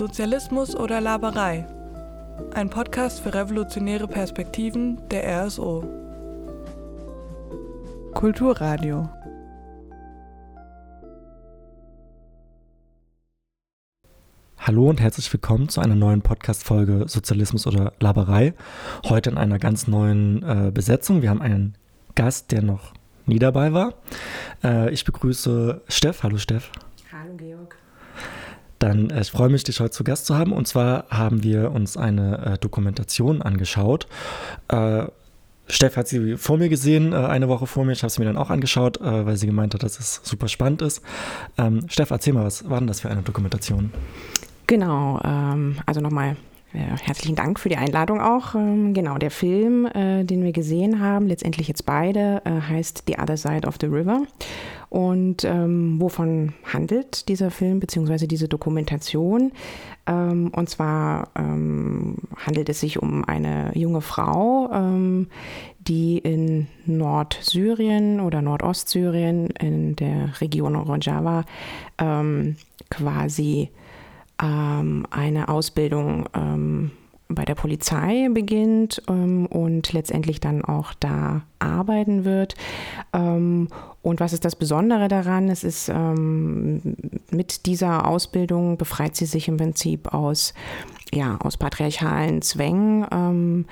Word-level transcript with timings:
Sozialismus 0.00 0.74
oder 0.74 0.98
Laberei? 0.98 1.66
Ein 2.54 2.70
Podcast 2.70 3.20
für 3.20 3.34
revolutionäre 3.34 4.08
Perspektiven 4.08 4.98
der 5.10 5.44
RSO. 5.44 5.84
Kulturradio. 8.14 9.10
Hallo 14.56 14.88
und 14.88 15.02
herzlich 15.02 15.30
willkommen 15.30 15.68
zu 15.68 15.82
einer 15.82 15.96
neuen 15.96 16.22
Podcast-Folge 16.22 17.04
Sozialismus 17.06 17.66
oder 17.66 17.92
Laberei. 18.00 18.54
Heute 19.04 19.28
in 19.28 19.36
einer 19.36 19.58
ganz 19.58 19.86
neuen 19.86 20.42
äh, 20.42 20.70
Besetzung. 20.72 21.20
Wir 21.20 21.28
haben 21.28 21.42
einen 21.42 21.74
Gast, 22.14 22.52
der 22.52 22.62
noch 22.62 22.94
nie 23.26 23.38
dabei 23.38 23.74
war. 23.74 23.92
Äh, 24.64 24.94
ich 24.94 25.04
begrüße 25.04 25.82
Steff. 25.88 26.22
Hallo 26.22 26.38
Steff. 26.38 26.72
Hallo 27.12 27.36
Georg. 27.36 27.79
Dann 28.80 29.10
äh, 29.10 29.20
ich 29.20 29.30
freue 29.30 29.48
mich, 29.48 29.62
dich 29.62 29.78
heute 29.78 29.92
zu 29.92 30.02
Gast 30.02 30.26
zu 30.26 30.36
haben. 30.36 30.52
Und 30.52 30.66
zwar 30.66 31.04
haben 31.08 31.44
wir 31.44 31.70
uns 31.70 31.96
eine 31.96 32.54
äh, 32.54 32.58
Dokumentation 32.58 33.40
angeschaut. 33.42 34.08
Äh, 34.66 35.04
Steff 35.68 35.96
hat 35.96 36.08
sie 36.08 36.36
vor 36.36 36.58
mir 36.58 36.68
gesehen, 36.68 37.12
äh, 37.12 37.16
eine 37.16 37.48
Woche 37.48 37.68
vor 37.68 37.84
mir. 37.84 37.92
Ich 37.92 38.02
habe 38.02 38.10
sie 38.10 38.20
mir 38.20 38.26
dann 38.26 38.36
auch 38.36 38.50
angeschaut, 38.50 39.00
äh, 39.00 39.26
weil 39.26 39.36
sie 39.36 39.46
gemeint 39.46 39.74
hat, 39.74 39.84
dass 39.84 40.00
es 40.00 40.20
super 40.24 40.48
spannend 40.48 40.82
ist. 40.82 41.02
Ähm, 41.56 41.88
Steff, 41.88 42.10
erzähl 42.10 42.32
mal, 42.32 42.44
was 42.44 42.68
war 42.68 42.78
denn 42.78 42.88
das 42.88 43.00
für 43.00 43.10
eine 43.10 43.22
Dokumentation? 43.22 43.92
Genau, 44.66 45.20
ähm, 45.24 45.76
also 45.86 46.00
nochmal 46.00 46.36
ja, 46.72 46.96
herzlichen 47.02 47.34
Dank 47.34 47.58
für 47.58 47.68
die 47.68 47.76
Einladung 47.76 48.20
auch. 48.20 48.54
Ähm, 48.54 48.94
genau, 48.94 49.18
der 49.18 49.32
Film, 49.32 49.86
äh, 49.86 50.24
den 50.24 50.44
wir 50.44 50.52
gesehen 50.52 51.00
haben, 51.00 51.26
letztendlich 51.26 51.66
jetzt 51.66 51.84
beide, 51.84 52.42
äh, 52.44 52.60
heißt 52.60 53.04
The 53.08 53.18
Other 53.20 53.36
Side 53.36 53.66
of 53.66 53.76
the 53.80 53.86
River. 53.86 54.22
Und 54.88 55.44
ähm, 55.44 56.00
wovon 56.00 56.52
handelt 56.64 57.28
dieser 57.28 57.50
Film 57.50 57.80
bzw. 57.80 58.28
diese 58.28 58.46
Dokumentation? 58.46 59.50
Ähm, 60.06 60.52
und 60.54 60.68
zwar 60.70 61.30
ähm, 61.36 62.16
handelt 62.36 62.68
es 62.68 62.80
sich 62.80 63.02
um 63.02 63.24
eine 63.24 63.72
junge 63.74 64.00
Frau, 64.00 64.70
ähm, 64.72 65.26
die 65.80 66.18
in 66.18 66.68
Nordsyrien 66.86 68.20
oder 68.20 68.42
Nordostsyrien 68.42 69.48
in 69.58 69.96
der 69.96 70.40
Region 70.40 70.76
Rojava 70.76 71.44
quasi 72.90 73.70
ähm, 74.42 75.06
eine 75.10 75.48
Ausbildung 75.48 76.28
bei 77.30 77.44
der 77.44 77.54
Polizei 77.54 78.28
beginnt 78.30 79.02
ähm, 79.08 79.46
und 79.46 79.92
letztendlich 79.92 80.40
dann 80.40 80.64
auch 80.64 80.92
da 80.94 81.42
arbeiten 81.58 82.24
wird. 82.24 82.54
Ähm, 83.12 83.68
und 84.02 84.20
was 84.20 84.32
ist 84.32 84.44
das 84.44 84.56
Besondere 84.56 85.08
daran? 85.08 85.48
Es 85.48 85.62
ist 85.62 85.88
ähm, 85.88 86.80
mit 87.30 87.66
dieser 87.66 88.06
Ausbildung 88.06 88.76
befreit 88.76 89.16
sie 89.16 89.26
sich 89.26 89.48
im 89.48 89.56
Prinzip 89.56 90.12
aus, 90.12 90.54
ja, 91.12 91.38
aus 91.40 91.56
patriarchalen 91.56 92.42
Zwängen. 92.42 93.06
Ähm, 93.12 93.66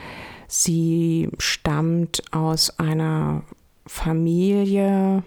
sie 0.46 1.28
stammt 1.38 2.22
aus 2.30 2.78
einer 2.78 3.42
Familie 3.86 5.24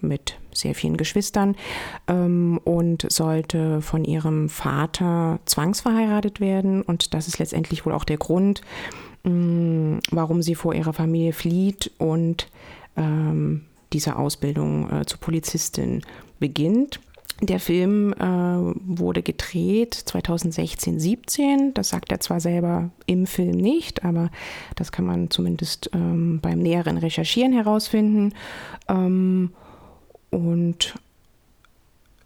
mit 0.00 0.38
sehr 0.52 0.74
vielen 0.74 0.96
Geschwistern 0.96 1.56
ähm, 2.08 2.60
und 2.64 3.10
sollte 3.10 3.80
von 3.80 4.04
ihrem 4.04 4.48
Vater 4.48 5.38
zwangsverheiratet 5.44 6.40
werden. 6.40 6.82
Und 6.82 7.14
das 7.14 7.28
ist 7.28 7.38
letztendlich 7.38 7.86
wohl 7.86 7.92
auch 7.92 8.04
der 8.04 8.18
Grund, 8.18 8.60
mh, 9.24 9.30
mm, 9.32 10.00
warum 10.10 10.42
sie 10.42 10.54
vor 10.54 10.74
ihrer 10.74 10.92
Familie 10.92 11.32
flieht 11.32 11.90
und 11.98 12.48
ähm, 12.96 13.64
diese 13.92 14.16
Ausbildung 14.16 14.90
äh, 14.90 15.06
zur 15.06 15.20
Polizistin 15.20 16.02
beginnt. 16.38 17.00
Der 17.40 17.60
Film 17.60 18.12
äh, 18.14 18.24
wurde 18.24 19.22
gedreht 19.22 19.94
2016, 19.94 20.98
17. 20.98 21.74
Das 21.74 21.90
sagt 21.90 22.10
er 22.10 22.18
zwar 22.18 22.40
selber 22.40 22.90
im 23.06 23.26
Film 23.26 23.56
nicht, 23.56 24.04
aber 24.04 24.30
das 24.74 24.90
kann 24.90 25.04
man 25.04 25.30
zumindest 25.30 25.90
ähm, 25.94 26.40
beim 26.42 26.58
näheren 26.58 26.98
Recherchieren 26.98 27.52
herausfinden. 27.52 28.34
Ähm, 28.88 29.50
und 30.30 30.94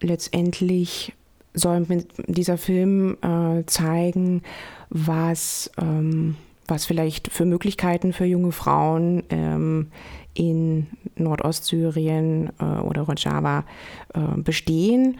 letztendlich 0.01 1.13
soll 1.53 1.85
dieser 2.27 2.57
Film 2.57 3.17
äh, 3.21 3.63
zeigen, 3.67 4.41
was, 4.89 5.69
ähm, 5.79 6.37
was 6.67 6.85
vielleicht 6.85 7.31
für 7.31 7.45
Möglichkeiten 7.45 8.13
für 8.13 8.25
junge 8.25 8.51
Frauen 8.51 9.23
ähm, 9.29 9.91
in 10.33 10.87
Nordostsyrien 11.15 12.51
äh, 12.59 12.63
oder 12.63 13.03
Rojava 13.03 13.65
äh, 14.13 14.19
bestehen. 14.37 15.17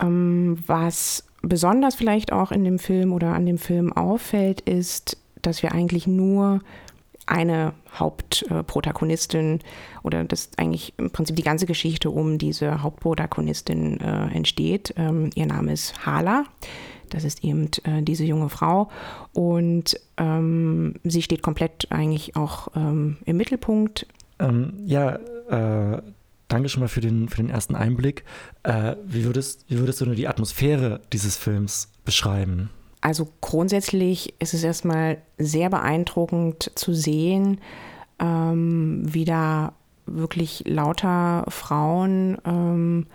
Ähm, 0.00 0.58
was 0.66 1.24
besonders 1.42 1.94
vielleicht 1.94 2.32
auch 2.32 2.52
in 2.52 2.64
dem 2.64 2.78
Film 2.78 3.12
oder 3.12 3.34
an 3.34 3.46
dem 3.46 3.58
Film 3.58 3.92
auffällt, 3.92 4.60
ist, 4.62 5.18
dass 5.42 5.62
wir 5.62 5.72
eigentlich 5.72 6.06
nur 6.06 6.60
eine 7.26 7.72
Hauptprotagonistin 7.94 9.60
oder 10.02 10.24
dass 10.24 10.50
eigentlich 10.56 10.94
im 10.98 11.10
Prinzip 11.10 11.36
die 11.36 11.42
ganze 11.42 11.66
Geschichte 11.66 12.10
um 12.10 12.38
diese 12.38 12.82
Hauptprotagonistin 12.82 14.00
äh, 14.00 14.26
entsteht. 14.34 14.94
Ähm, 14.96 15.30
ihr 15.34 15.46
Name 15.46 15.72
ist 15.72 16.04
Hala. 16.04 16.44
Das 17.10 17.24
ist 17.24 17.44
eben 17.44 17.70
äh, 17.84 18.02
diese 18.02 18.24
junge 18.24 18.48
Frau 18.48 18.88
und 19.32 19.98
ähm, 20.16 20.94
sie 21.04 21.22
steht 21.22 21.42
komplett 21.42 21.86
eigentlich 21.90 22.34
auch 22.34 22.68
ähm, 22.74 23.18
im 23.24 23.36
Mittelpunkt. 23.36 24.06
Ähm, 24.40 24.74
ja, 24.84 25.18
äh, 25.48 26.02
danke 26.48 26.68
schon 26.68 26.80
mal 26.80 26.88
für 26.88 27.00
den, 27.00 27.28
für 27.28 27.38
den 27.38 27.50
ersten 27.50 27.74
Einblick. 27.74 28.24
Äh, 28.62 28.96
wie, 29.04 29.24
würdest, 29.24 29.64
wie 29.68 29.78
würdest 29.78 30.00
du 30.00 30.06
nur 30.06 30.14
die 30.14 30.28
Atmosphäre 30.28 31.00
dieses 31.12 31.36
Films 31.36 31.90
beschreiben? 32.04 32.70
Also 33.00 33.28
grundsätzlich 33.40 34.34
ist 34.40 34.54
es 34.54 34.64
erstmal 34.64 35.18
sehr 35.36 35.68
beeindruckend 35.68 36.72
zu 36.74 36.94
sehen, 36.94 37.60
ähm, 38.18 39.02
wie 39.04 39.24
da 39.24 39.74
wirklich 40.06 40.64
lauter 40.66 41.44
Frauen 41.48 42.38
ähm, 42.46 43.06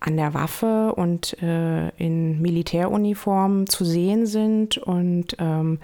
an 0.00 0.16
der 0.16 0.34
Waffe 0.34 0.94
und 0.94 1.42
äh, 1.42 1.88
in 1.96 2.40
Militäruniform 2.40 3.66
zu 3.66 3.84
sehen 3.84 4.26
sind 4.26 4.78
und 4.78 5.36
ähm, 5.38 5.78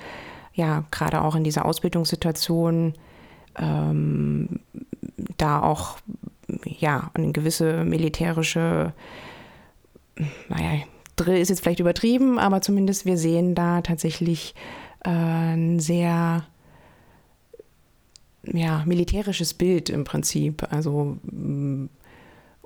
ja, 0.53 0.85
gerade 0.91 1.23
auch 1.23 1.37
in 1.37 1.45
dieser 1.45 1.65
Ausbildungssituation 1.65 2.95
ähm, 3.59 4.61
da 5.37 5.63
auch 5.63 5.99
ja, 6.65 7.11
eine 7.15 7.33
gewisse 7.33 7.85
militärische, 7.85 8.93
naja, 10.49 10.83
Drill 11.17 11.39
ist 11.39 11.49
jetzt 11.49 11.61
vielleicht 11.61 11.81
übertrieben, 11.81 12.39
aber 12.39 12.63
zumindest 12.63 13.05
wir 13.05 13.19
sehen 13.19 13.55
da 13.55 13.83
tatsächlich 13.83 14.55
äh, 15.05 15.11
ein 15.11 15.81
sehr 15.81 16.45
ja, 18.45 18.83
militärisches 18.87 19.55
Bild 19.55 19.91
im 19.91 20.05
Prinzip. 20.05 20.67
Also 20.71 21.19
mm, 21.23 21.89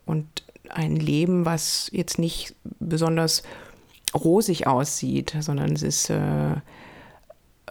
und 0.07 0.27
ein 0.69 0.97
Leben, 0.97 1.45
was 1.45 1.91
jetzt 1.93 2.19
nicht 2.19 2.55
besonders 2.81 3.43
rosig 4.15 4.67
aussieht, 4.67 5.37
sondern 5.41 5.73
es 5.73 5.83
ist 5.83 6.11
äh, 6.11 6.55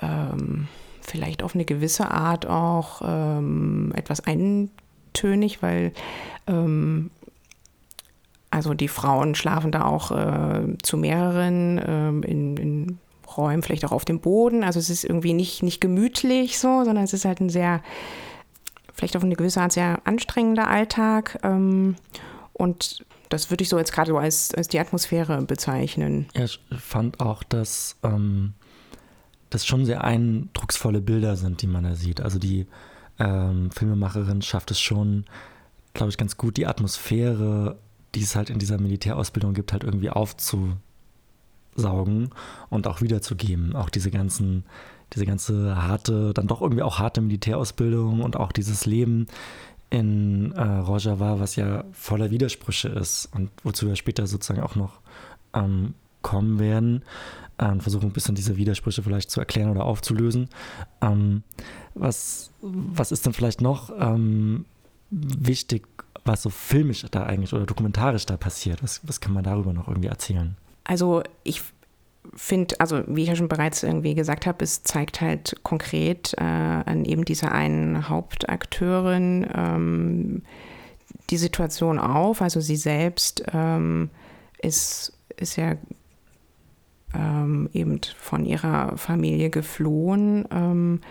ähm, 0.02 0.68
vielleicht 1.04 1.44
auf 1.44 1.56
eine 1.56 1.66
gewisse 1.66 2.10
Art 2.10 2.46
auch 2.46 3.02
ähm, 3.06 3.92
etwas 3.96 4.22
eintönig, 4.22 5.62
weil 5.62 5.94
ähm, 6.48 7.12
also 8.50 8.74
die 8.74 8.88
Frauen 8.88 9.36
schlafen 9.36 9.72
da 9.72 9.86
auch 9.86 10.12
äh, 10.12 10.78
zu 10.84 10.98
mehreren 10.98 11.78
äh, 11.80 12.30
in, 12.30 12.58
in, 12.58 13.00
Räumen, 13.36 13.64
vielleicht 13.64 13.84
auch 13.84 13.92
auf 13.92 14.06
dem 14.06 14.20
Boden. 14.20 14.64
Also 14.64 14.80
es 14.80 14.92
ist 14.92 15.04
irgendwie 15.04 15.34
nicht, 15.34 15.64
nicht 15.64 15.82
gemütlich 15.82 16.60
so, 16.60 16.84
sondern 16.84 17.04
es 17.04 17.14
ist 17.14 17.26
halt 17.26 17.40
ein 17.40 17.50
sehr, 17.50 17.82
vielleicht 18.94 19.16
auf 19.18 19.24
eine 19.24 19.36
gewisse 19.36 19.60
Art 19.60 19.72
sehr 19.72 20.02
anstrengender 20.04 20.68
Alltag. 20.68 21.40
Ähm, 21.42 21.96
und 22.54 23.04
das 23.30 23.50
würde 23.50 23.64
ich 23.64 23.70
so 23.70 23.80
jetzt 23.80 23.92
gerade 23.92 24.12
so 24.12 24.18
als, 24.20 24.54
als 24.54 24.68
die 24.68 24.80
Atmosphäre 24.80 25.42
bezeichnen. 25.42 26.28
Ich 26.36 26.60
fand 26.78 27.20
auch, 27.20 27.42
dass 27.42 27.96
ähm, 28.04 28.54
das 29.54 29.66
schon 29.66 29.86
sehr 29.86 30.04
eindrucksvolle 30.04 31.02
Bilder 31.02 31.36
sind, 31.36 31.62
die 31.62 31.68
man 31.68 31.84
da 31.84 31.96
sieht. 31.96 32.22
Also 32.22 32.40
die 32.40 32.68
ähm, 33.20 33.72
Filmemacherin 33.72 34.42
schafft 34.42 34.72
es 34.72 34.80
schon, 34.80 35.26
glaube 35.94 36.10
ich, 36.10 36.18
ganz 36.18 36.38
gut, 36.38 36.58
die 36.58 36.68
Atmosphäre 36.68 37.78
die 38.16 38.22
es 38.22 38.36
halt 38.36 38.50
in 38.50 38.60
dieser 38.60 38.80
Militärausbildung 38.80 39.54
gibt, 39.54 39.72
halt 39.74 39.84
irgendwie 39.84 40.10
aufzusaugen 40.10 40.80
und 42.70 42.88
auch 42.88 43.02
wiederzugeben. 43.02 43.76
Auch 43.76 43.90
diese 43.90 44.12
ganzen, 44.12 44.64
diese 45.14 45.26
ganze 45.26 45.82
harte, 45.82 46.34
dann 46.34 46.48
doch 46.48 46.62
irgendwie 46.62 46.84
auch 46.84 47.00
harte 47.00 47.22
Militärausbildung 47.22 48.22
und 48.22 48.38
auch 48.38 48.52
dieses 48.52 48.86
Leben 48.86 49.28
in 49.90 50.52
äh, 50.54 50.62
Rojava, 50.62 51.40
was 51.40 51.56
ja 51.56 51.86
voller 51.92 52.30
Widersprüche 52.32 52.90
ist 52.90 53.30
und 53.34 53.50
wozu 53.64 53.88
wir 53.88 53.96
später 53.96 54.28
sozusagen 54.28 54.62
auch 54.62 54.76
noch 54.76 55.00
ähm, 55.54 55.94
kommen 56.24 56.58
werden 56.58 57.04
und 57.58 57.84
versuchen 57.84 58.08
ein 58.08 58.14
bisschen 58.14 58.34
diese 58.34 58.58
Widersprüche 58.58 59.04
vielleicht 59.04 59.30
zu 59.30 59.40
erklären 59.40 59.70
oder 59.70 59.86
aufzulösen. 59.86 60.50
Ähm, 61.02 61.44
was, 61.94 62.50
was 62.62 63.12
ist 63.12 63.26
denn 63.26 63.34
vielleicht 63.34 63.62
noch 63.62 63.92
ähm, 64.00 64.66
wichtig 65.12 65.88
was 66.26 66.42
so 66.42 66.50
filmisch 66.50 67.06
da 67.12 67.24
eigentlich 67.24 67.54
oder 67.54 67.66
dokumentarisch 67.66 68.26
da 68.26 68.38
passiert. 68.38 68.84
Was, 68.84 69.02
was 69.04 69.20
kann 69.20 69.34
man 69.34 69.44
darüber 69.44 69.74
noch 69.74 69.88
irgendwie 69.88 70.08
erzählen? 70.08 70.56
Also 70.84 71.24
ich 71.44 71.62
finde, 72.36 72.80
also 72.80 73.04
wie 73.08 73.24
ich 73.24 73.28
ja 73.28 73.36
schon 73.36 73.50
bereits 73.50 73.84
irgendwie 73.84 74.16
gesagt 74.16 74.46
habe, 74.46 74.64
es 74.64 74.84
zeigt 74.84 75.22
halt 75.22 75.58
konkret 75.64 76.34
äh, 76.38 76.44
an 76.44 77.06
eben 77.06 77.26
dieser 77.26 77.52
einen 77.52 78.10
Hauptakteurin 78.10 79.48
ähm, 79.54 80.42
die 81.30 81.38
Situation 81.38 82.00
auf. 82.00 82.42
Also 82.42 82.60
sie 82.62 82.78
selbst 82.78 83.44
ähm, 83.54 84.10
ist, 84.62 85.14
ist 85.36 85.58
ja 85.58 85.76
ähm, 87.14 87.70
eben 87.74 88.00
von 88.18 88.46
ihrer 88.46 88.98
Familie 88.98 89.50
geflohen, 89.50 90.46
ähm, 90.52 91.02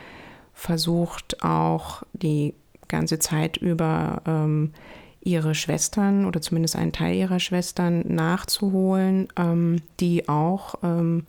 versucht 0.55 1.43
auch 1.43 2.03
die 2.13 2.55
ganze 2.89 3.19
Zeit 3.19 3.57
über 3.57 4.23
ähm, 4.27 4.73
ihre 5.21 5.55
Schwestern 5.55 6.27
oder 6.27 6.41
zumindest 6.41 6.77
einen 6.77 6.93
Teil 6.93 7.15
ihrer 7.15 7.41
Schwestern 7.41 8.01
nachzuholen, 8.07 9.29
ähm, 9.37 9.81
die 10.01 10.29
auch 10.29 10.75
ähm, 10.83 11.27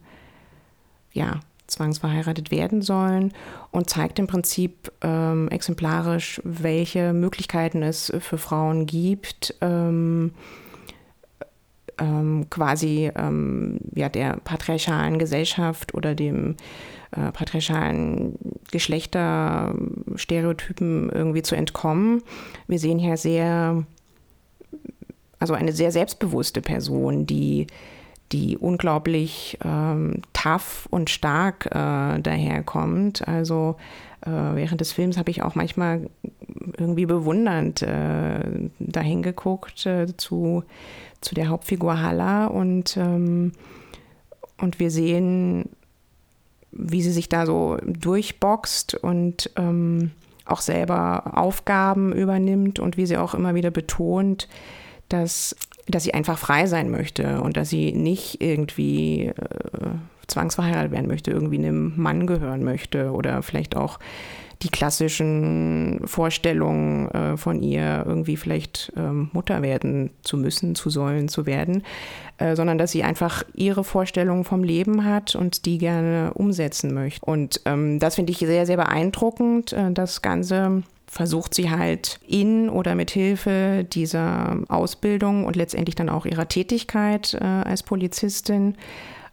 ja, 1.14 1.40
zwangsverheiratet 1.68 2.52
werden 2.52 2.82
sollen 2.82 3.34
und 3.72 3.90
zeigt 3.90 4.20
im 4.20 4.28
Prinzip 4.28 4.92
ähm, 5.02 5.48
exemplarisch, 5.50 6.42
welche 6.44 7.14
Möglichkeiten 7.14 7.84
es 7.84 8.12
für 8.20 8.38
Frauen 8.38 8.86
gibt, 8.86 9.56
ähm, 9.62 10.32
ähm, 12.00 12.48
quasi 12.50 13.12
ähm, 13.16 13.80
ja, 13.94 14.10
der 14.10 14.38
patriarchalen 14.44 15.20
Gesellschaft 15.20 15.94
oder 15.94 16.16
dem 16.16 16.56
äh, 17.12 17.32
patriarchalen 17.32 18.40
Geschlechterstereotypen 18.72 21.12
irgendwie 21.12 21.44
zu 21.44 21.56
entkommen. 21.56 22.24
Wir 22.68 22.80
sehen 22.80 22.98
hier 23.00 23.18
sehr, 23.18 23.84
also 25.40 25.54
eine 25.54 25.74
sehr 25.74 25.92
selbstbewusste 25.92 26.62
Person, 26.62 27.28
die, 27.28 27.68
die 28.32 28.58
unglaublich 28.58 29.60
ähm, 29.64 30.24
tough 30.34 30.88
und 30.90 31.12
stark 31.12 31.68
äh, 31.68 32.20
daherkommt. 32.20 33.28
Also 33.28 33.76
äh, 34.26 34.30
während 34.30 34.82
des 34.82 34.92
Films 34.92 35.18
habe 35.18 35.30
ich 35.30 35.44
auch 35.44 35.56
manchmal 35.56 36.10
irgendwie 36.78 37.06
bewundernd 37.06 37.82
äh, 37.82 38.70
dahin 38.80 39.22
geguckt 39.22 39.86
äh, 39.86 40.08
zu, 40.18 40.64
zu 41.24 41.36
der 41.36 41.50
Hauptfigur 41.50 42.02
Halla 42.02 42.48
und, 42.48 42.98
ähm, 42.98 43.54
und 44.58 44.80
wir 44.80 44.92
sehen 44.92 45.70
wie 46.74 47.02
sie 47.02 47.12
sich 47.12 47.30
da 47.30 47.46
so 47.46 47.78
durchboxt 47.86 48.96
und 48.96 49.52
ähm, 49.56 50.12
auch 50.46 50.62
selber 50.62 51.38
Aufgaben 51.38 52.12
übernimmt 52.12 52.80
und 52.80 52.98
wie 52.98 53.06
sie 53.06 53.18
auch 53.18 53.34
immer 53.34 53.56
wieder 53.56 53.72
betont, 53.72 54.50
dass, 55.08 55.56
dass 55.88 56.04
sie 56.04 56.14
einfach 56.14 56.38
frei 56.38 56.66
sein 56.66 56.90
möchte 56.90 57.42
und 57.42 57.58
dass 57.58 57.70
sie 57.70 57.92
nicht 57.92 58.42
irgendwie 58.42 59.28
äh, 59.28 59.34
zwangsverheiratet 60.28 60.92
werden 60.92 61.08
möchte, 61.08 61.32
irgendwie 61.32 61.58
einem 61.58 61.94
Mann 61.98 62.28
gehören 62.28 62.64
möchte 62.64 63.12
oder 63.12 63.44
vielleicht 63.44 63.76
auch 63.76 64.00
die 64.64 64.70
klassischen 64.70 66.00
Vorstellungen 66.06 67.10
äh, 67.12 67.38
von 67.38 67.62
ihr, 67.62 68.04
irgendwie 68.08 68.38
vielleicht 68.38 68.94
ähm, 68.96 69.30
Mutter 69.34 69.62
werden 69.62 70.12
zu 70.22 70.38
müssen, 70.38 70.76
zu 70.76 70.90
sollen, 70.90 71.28
zu 71.28 71.46
werden, 71.46 71.84
äh, 72.38 72.56
sondern 72.56 72.78
dass 72.78 72.92
sie 72.92 73.04
einfach 73.04 73.44
ihre 73.54 73.84
Vorstellungen 73.84 74.46
vom 74.46 74.64
Leben 74.64 75.04
hat 75.04 75.36
und 75.36 75.66
die 75.66 75.78
gerne 75.80 76.32
umsetzen 76.34 76.94
möchte. 76.94 77.26
Und 77.26 77.62
ähm, 77.66 78.00
das 78.00 78.16
finde 78.16 78.32
ich 78.32 78.40
sehr, 78.40 78.66
sehr 78.66 78.78
beeindruckend. 78.78 79.74
Äh, 79.74 79.92
das 79.92 80.22
Ganze 80.22 80.84
versucht 81.14 81.54
sie 81.54 81.70
halt 81.70 82.20
in 82.28 82.70
oder 82.70 82.96
mit 82.96 83.12
Hilfe 83.12 83.86
dieser 83.88 84.58
Ausbildung 84.68 85.46
und 85.46 85.56
letztendlich 85.56 85.94
dann 85.94 86.10
auch 86.10 86.26
ihrer 86.26 86.48
Tätigkeit 86.48 87.36
äh, 87.36 87.44
als 87.44 87.84
Polizistin. 87.84 88.76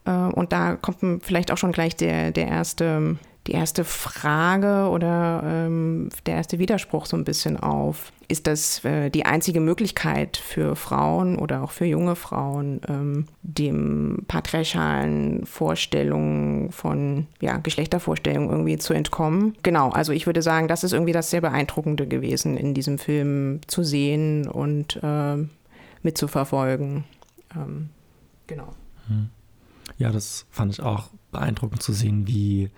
Äh, 0.05 0.11
und 0.11 0.53
da 0.53 0.77
kommt 0.77 0.99
vielleicht 1.23 1.50
auch 1.50 1.56
schon 1.56 1.73
gleich 1.73 1.97
der, 1.97 2.32
der 2.32 2.49
erste 2.49 3.17
die 3.50 3.56
erste 3.56 3.85
Frage 3.85 4.88
oder 4.91 5.43
ähm, 5.44 6.08
der 6.26 6.37
erste 6.37 6.61
Widerspruch 6.61 7.06
so 7.06 7.17
ein 7.17 7.25
bisschen 7.25 7.56
auf. 7.56 8.12
Ist 8.29 8.47
das 8.47 8.85
äh, 8.85 9.11
die 9.11 9.26
einzige 9.26 9.58
Möglichkeit 9.58 10.37
für 10.37 10.76
Frauen 10.76 11.37
oder 11.37 11.64
auch 11.64 11.73
für 11.73 11.85
junge 11.85 12.14
Frauen, 12.14 12.81
ähm, 12.88 13.26
dem 13.43 14.25
patriarchalen 14.29 15.47
Vorstellungen 15.47 16.70
von 16.70 17.26
ja, 17.41 17.56
Geschlechtervorstellungen 17.56 18.50
irgendwie 18.50 18.79
zu 18.79 18.94
entkommen? 18.94 19.56
Genau, 19.64 19.91
also 19.91 20.12
ich 20.12 20.26
würde 20.26 20.43
sagen, 20.43 20.69
das 20.69 20.85
ist 20.85 20.93
irgendwie 20.93 21.12
das 21.12 21.31
sehr 21.31 21.41
Beeindruckende 21.41 22.06
gewesen, 22.06 22.56
in 22.56 22.73
diesem 22.73 22.99
Film 22.99 23.61
zu 23.67 23.82
sehen 23.82 24.47
und 24.47 25.00
äh, 25.02 25.37
mitzuverfolgen. 26.05 27.02
Ähm, 27.56 27.88
genau. 28.47 28.69
Hm. 29.08 29.31
Ja, 29.99 30.12
das 30.12 30.47
fand 30.50 30.73
ich 30.73 30.81
auch 30.81 31.11
beeindruckend 31.32 31.82
zu 31.82 31.93
sehen, 31.93 32.29
wie 32.29 32.70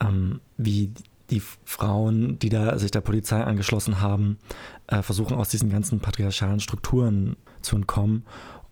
ähm, 0.00 0.40
wie 0.56 0.92
die 1.30 1.42
Frauen, 1.64 2.38
die 2.38 2.48
da 2.48 2.78
sich 2.78 2.90
der 2.90 3.00
Polizei 3.00 3.42
angeschlossen 3.42 4.00
haben, 4.00 4.38
äh, 4.86 5.02
versuchen 5.02 5.36
aus 5.36 5.48
diesen 5.48 5.70
ganzen 5.70 6.00
patriarchalen 6.00 6.60
Strukturen 6.60 7.36
zu 7.62 7.76
entkommen 7.76 8.24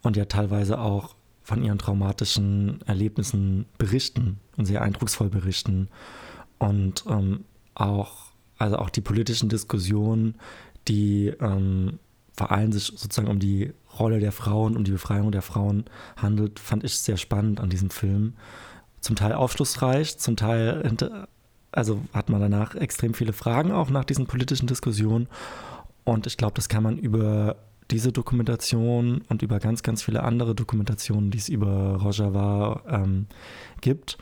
und 0.03 0.17
ja 0.17 0.26
teilweise 0.26 0.79
auch 0.79 1.17
von 1.43 1.62
ihren 1.62 1.79
traumatischen 1.79 2.81
Erlebnissen 2.87 3.67
berichten 3.76 4.38
und 4.56 4.65
sehr 4.67 4.82
eindrucksvoll 4.82 5.29
berichten. 5.29 5.88
Und 6.59 7.05
ähm, 7.09 7.44
auch, 7.75 8.32
also 8.56 8.79
auch 8.79 8.88
die 8.88 9.03
politischen 9.03 9.49
Diskussionen, 9.49 10.37
die 10.88 11.32
ähm, 11.41 11.99
vor 12.37 12.50
allem 12.50 12.73
sich 12.73 12.87
sozusagen 12.87 13.29
um 13.29 13.38
die 13.38 13.73
Rolle 13.99 14.21
der 14.21 14.32
Frauen, 14.32 14.76
um 14.76 14.85
die 14.85 14.93
Befreiung 14.93 15.32
der 15.32 15.43
Frauen 15.43 15.85
handelt, 16.17 16.59
fand 16.59 16.82
ich 16.85 16.99
sehr 16.99 17.17
spannend 17.17 17.61
an 17.61 17.71
diesem 17.71 17.91
Film 17.91 18.35
zum 19.05 19.17
Teil 19.17 19.33
aufschlussreich, 19.33 20.19
zum 20.19 20.37
Teil, 20.37 20.97
also 21.73 22.01
hat 22.12 22.31
man 22.31 22.41
danach 22.41 22.75
extrem 22.75 23.15
viele 23.15 23.33
Fragen 23.33 23.71
auch 23.71 23.91
nach 23.91 24.05
diesen 24.05 24.27
politischen 24.27 24.67
Diskussionen. 24.67 25.29
Und 26.05 26.27
ich 26.27 26.37
glaube, 26.37 26.55
das 26.55 26.69
kann 26.69 26.83
man 26.83 26.99
über 26.99 27.56
diese 27.91 28.12
Dokumentation 28.12 29.23
und 29.29 29.43
über 29.43 29.59
ganz, 29.59 29.83
ganz 29.83 30.03
viele 30.03 30.23
andere 30.23 30.55
Dokumentationen, 30.55 31.31
die 31.31 31.39
es 31.39 31.49
über 31.49 31.97
Rojava 32.03 32.83
ähm, 32.89 33.27
gibt, 33.81 34.17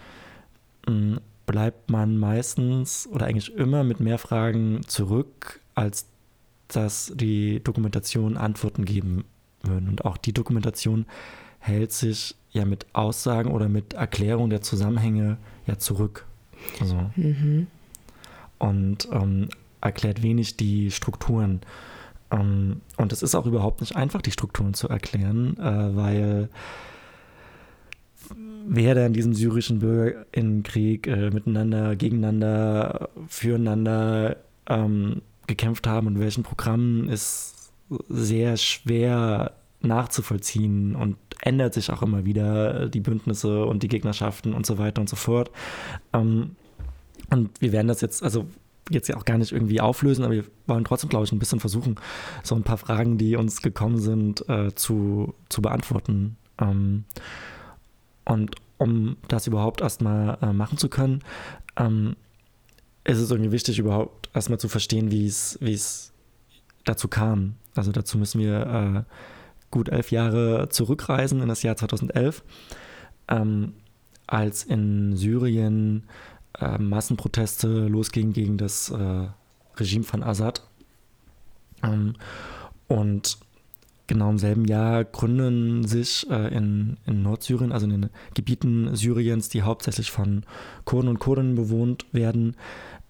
bleibt 1.46 1.90
man 1.90 2.19
meistens 2.19 3.08
oder 3.11 3.26
eigentlich 3.26 3.55
immer 3.55 3.85
mit 3.85 4.00
mehr 4.00 4.19
Fragen 4.19 4.81
zurück, 4.87 5.61
als 5.75 6.06
dass 6.69 7.12
die 7.14 7.62
Dokumentation 7.62 8.37
Antworten 8.37 8.85
geben 8.85 9.25
würden. 9.62 9.88
Und 9.88 10.05
auch 10.05 10.17
die 10.17 10.32
Dokumentation 10.32 11.06
hält 11.62 11.93
sich 11.93 12.35
ja 12.50 12.64
mit 12.64 12.87
Aussagen 12.93 13.50
oder 13.50 13.69
mit 13.69 13.94
Erklärung 13.94 14.50
der 14.50 14.62
Zusammenhänge 14.62 15.38
ja 15.66 15.78
zurück. 15.78 16.26
Also, 16.81 17.11
mhm. 17.16 17.69
Und 18.59 19.09
ähm, 19.12 19.49
erklärt 19.81 20.23
wenig 20.23 20.57
die 20.57 20.90
Strukturen. 20.90 21.61
Ähm, 22.31 22.81
und 22.97 23.12
es 23.12 23.23
ist 23.23 23.35
auch 23.35 23.47
überhaupt 23.47 23.81
nicht 23.81 23.97
einfach, 23.97 24.23
die 24.23 24.33
Strukturen 24.33 24.75
zu 24.75 24.88
erklären, 24.88 25.57
äh, 25.59 25.97
weil 25.97 26.49
wer 28.66 28.95
da 28.95 29.07
in 29.07 29.12
diesem 29.12 29.35
syrischen 29.35 29.78
Bürgerinnenkrieg 29.78 31.07
äh, 31.07 31.31
miteinander, 31.31 31.95
gegeneinander, 31.97 33.09
füreinander 33.28 34.37
ähm, 34.66 35.23
gekämpft 35.47 35.87
haben 35.87 36.07
und 36.09 36.21
welchen 36.21 36.42
Programmen 36.42 37.09
ist 37.09 37.73
sehr 38.09 38.57
schwer 38.57 39.52
nachzuvollziehen 39.84 40.94
und 40.94 41.16
ändert 41.40 41.74
sich 41.74 41.90
auch 41.90 42.02
immer 42.02 42.24
wieder, 42.24 42.82
äh, 42.82 42.90
die 42.90 43.00
Bündnisse 43.00 43.64
und 43.64 43.82
die 43.82 43.88
Gegnerschaften 43.88 44.54
und 44.54 44.66
so 44.66 44.78
weiter 44.78 45.00
und 45.00 45.08
so 45.08 45.16
fort. 45.16 45.50
Ähm, 46.12 46.56
und 47.30 47.60
wir 47.60 47.72
werden 47.72 47.88
das 47.88 48.00
jetzt, 48.00 48.22
also 48.22 48.46
jetzt 48.90 49.08
ja 49.08 49.16
auch 49.16 49.24
gar 49.24 49.38
nicht 49.38 49.52
irgendwie 49.52 49.80
auflösen, 49.80 50.24
aber 50.24 50.34
wir 50.34 50.44
wollen 50.66 50.84
trotzdem, 50.84 51.08
glaube 51.08 51.24
ich, 51.24 51.32
ein 51.32 51.38
bisschen 51.38 51.60
versuchen, 51.60 51.96
so 52.42 52.54
ein 52.54 52.62
paar 52.62 52.78
Fragen, 52.78 53.18
die 53.18 53.36
uns 53.36 53.62
gekommen 53.62 53.98
sind, 53.98 54.48
äh, 54.48 54.74
zu, 54.74 55.34
zu 55.48 55.62
beantworten. 55.62 56.36
Ähm, 56.60 57.04
und 58.24 58.56
um 58.78 59.16
das 59.28 59.46
überhaupt 59.46 59.80
erstmal 59.80 60.38
äh, 60.42 60.52
machen 60.52 60.78
zu 60.78 60.88
können, 60.88 61.20
ähm, 61.76 62.16
ist 63.04 63.18
es 63.18 63.30
irgendwie 63.30 63.52
wichtig, 63.52 63.78
überhaupt 63.78 64.30
erstmal 64.34 64.58
zu 64.58 64.68
verstehen, 64.68 65.10
wie 65.10 65.26
es 65.26 66.12
dazu 66.84 67.08
kam. 67.08 67.54
Also 67.74 67.92
dazu 67.92 68.18
müssen 68.18 68.40
wir 68.40 69.06
äh, 69.06 69.14
gut 69.73 69.88
elf 69.88 70.12
Jahre 70.12 70.69
zurückreisen 70.69 71.43
in 71.43 71.49
das 71.49 71.64
Jahr 71.64 71.76
2011, 71.76 72.45
ähm, 73.26 73.73
als 74.29 74.62
in 74.62 75.17
Syrien 75.17 76.05
äh, 76.61 76.79
Massenproteste 76.79 77.88
losgingen 77.88 78.33
gegen 78.33 78.57
das 78.57 78.91
äh, 78.91 79.26
Regime 79.76 80.05
von 80.05 80.23
Assad. 80.23 80.62
Ähm, 81.83 82.14
und 82.87 83.38
genau 84.07 84.31
im 84.31 84.38
selben 84.38 84.67
Jahr 84.67 85.05
gründen 85.05 85.87
sich 85.87 86.29
äh, 86.31 86.55
in, 86.55 86.99
in, 87.07 87.23
Nordsyrien, 87.23 87.73
also 87.73 87.87
in 87.87 88.02
den 88.02 88.11
Gebieten 88.35 88.95
Syriens, 88.95 89.49
die 89.49 89.62
hauptsächlich 89.62 90.11
von 90.11 90.45
Kurden 90.85 91.09
und 91.09 91.19
Kurdinnen 91.19 91.55
bewohnt 91.55 92.07
werden, 92.12 92.57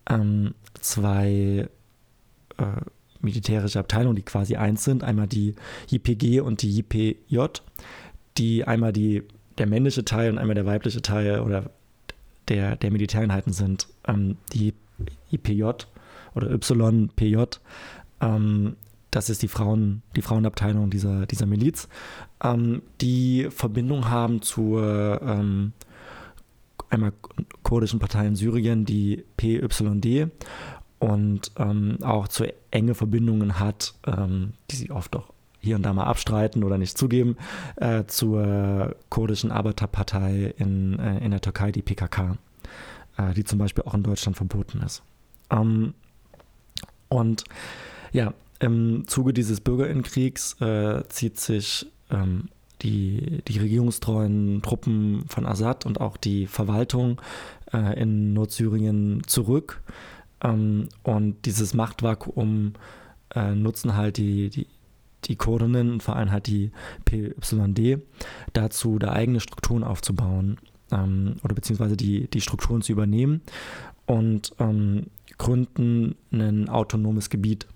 ähm, 0.08 0.54
zwei 0.80 1.68
äh, 2.58 2.80
militärische 3.22 3.78
Abteilungen, 3.78 4.16
die 4.16 4.22
quasi 4.22 4.56
eins 4.56 4.84
sind. 4.84 5.04
Einmal 5.04 5.26
die 5.26 5.54
YPG 5.90 6.40
und 6.40 6.62
die 6.62 6.80
YPJ, 6.80 7.46
die 8.36 8.64
einmal 8.64 8.92
die 8.92 9.22
der 9.58 9.66
männliche 9.66 10.04
Teil 10.04 10.30
und 10.30 10.38
einmal 10.38 10.54
der 10.54 10.66
weibliche 10.66 11.02
Teil 11.02 11.40
oder 11.40 11.70
der, 12.48 12.76
der 12.76 12.90
Militäreinheiten 12.90 13.52
sind. 13.52 13.88
Ähm, 14.06 14.36
die 14.52 14.74
IPJ 15.30 15.64
oder 16.34 16.50
YPJ, 16.50 17.42
ähm, 18.20 18.76
das 19.10 19.28
ist 19.28 19.42
die, 19.42 19.48
Frauen, 19.48 20.02
die 20.16 20.22
Frauenabteilung 20.22 20.90
dieser, 20.90 21.26
dieser 21.26 21.46
Miliz, 21.46 21.88
ähm, 22.42 22.82
die 23.00 23.48
Verbindung 23.50 24.08
haben 24.08 24.42
zur 24.42 25.20
ähm, 25.22 25.72
einmal 26.88 27.12
kurdischen 27.62 28.00
Partei 28.00 28.26
in 28.26 28.36
Syrien, 28.36 28.84
die 28.84 29.24
PYD, 29.36 30.30
und 31.02 31.50
ähm, 31.56 31.98
auch 32.02 32.28
zu 32.28 32.44
enge 32.70 32.94
Verbindungen 32.94 33.58
hat, 33.58 33.94
ähm, 34.06 34.52
die 34.70 34.76
sie 34.76 34.90
oft 34.92 35.16
auch 35.16 35.32
hier 35.58 35.74
und 35.74 35.82
da 35.82 35.92
mal 35.92 36.04
abstreiten 36.04 36.62
oder 36.62 36.78
nicht 36.78 36.96
zugeben, 36.96 37.36
äh, 37.76 38.04
zur 38.06 38.94
kurdischen 39.08 39.50
Arbeiterpartei 39.50 40.54
in, 40.56 40.98
äh, 41.00 41.18
in 41.24 41.32
der 41.32 41.40
Türkei, 41.40 41.72
die 41.72 41.82
PKK, 41.82 42.38
äh, 43.16 43.34
die 43.34 43.42
zum 43.42 43.58
Beispiel 43.58 43.82
auch 43.84 43.94
in 43.94 44.04
Deutschland 44.04 44.36
verboten 44.36 44.80
ist. 44.80 45.02
Ähm, 45.50 45.94
und 47.08 47.44
ja, 48.12 48.32
im 48.60 49.08
Zuge 49.08 49.32
dieses 49.32 49.60
Bürgerinnenkriegs 49.60 50.60
äh, 50.60 51.02
zieht 51.08 51.40
sich 51.40 51.86
ähm, 52.10 52.48
die, 52.82 53.42
die 53.48 53.58
regierungstreuen 53.58 54.62
Truppen 54.62 55.24
von 55.26 55.46
Assad 55.46 55.84
und 55.84 56.00
auch 56.00 56.16
die 56.16 56.46
Verwaltung 56.46 57.20
äh, 57.72 58.00
in 58.00 58.34
Nordsyrien 58.34 59.22
zurück. 59.26 59.82
Ähm, 60.42 60.88
und 61.02 61.44
dieses 61.46 61.74
Machtvakuum 61.74 62.74
äh, 63.34 63.54
nutzen 63.54 63.96
halt 63.96 64.16
die, 64.16 64.50
die, 64.50 64.66
die 65.24 65.36
Kurdinnen 65.36 65.92
und 65.92 66.02
vor 66.02 66.16
allem 66.16 66.30
halt 66.30 66.46
die 66.46 66.72
PYD 67.04 68.02
dazu, 68.52 68.98
da 68.98 69.12
eigene 69.12 69.40
Strukturen 69.40 69.84
aufzubauen 69.84 70.58
ähm, 70.90 71.36
oder 71.42 71.54
beziehungsweise 71.54 71.96
die, 71.96 72.28
die 72.28 72.40
Strukturen 72.40 72.82
zu 72.82 72.92
übernehmen 72.92 73.42
und 74.06 74.52
ähm, 74.58 75.06
gründen 75.38 76.16
ein 76.32 76.68
autonomes 76.68 77.30
Gebiet, 77.30 77.66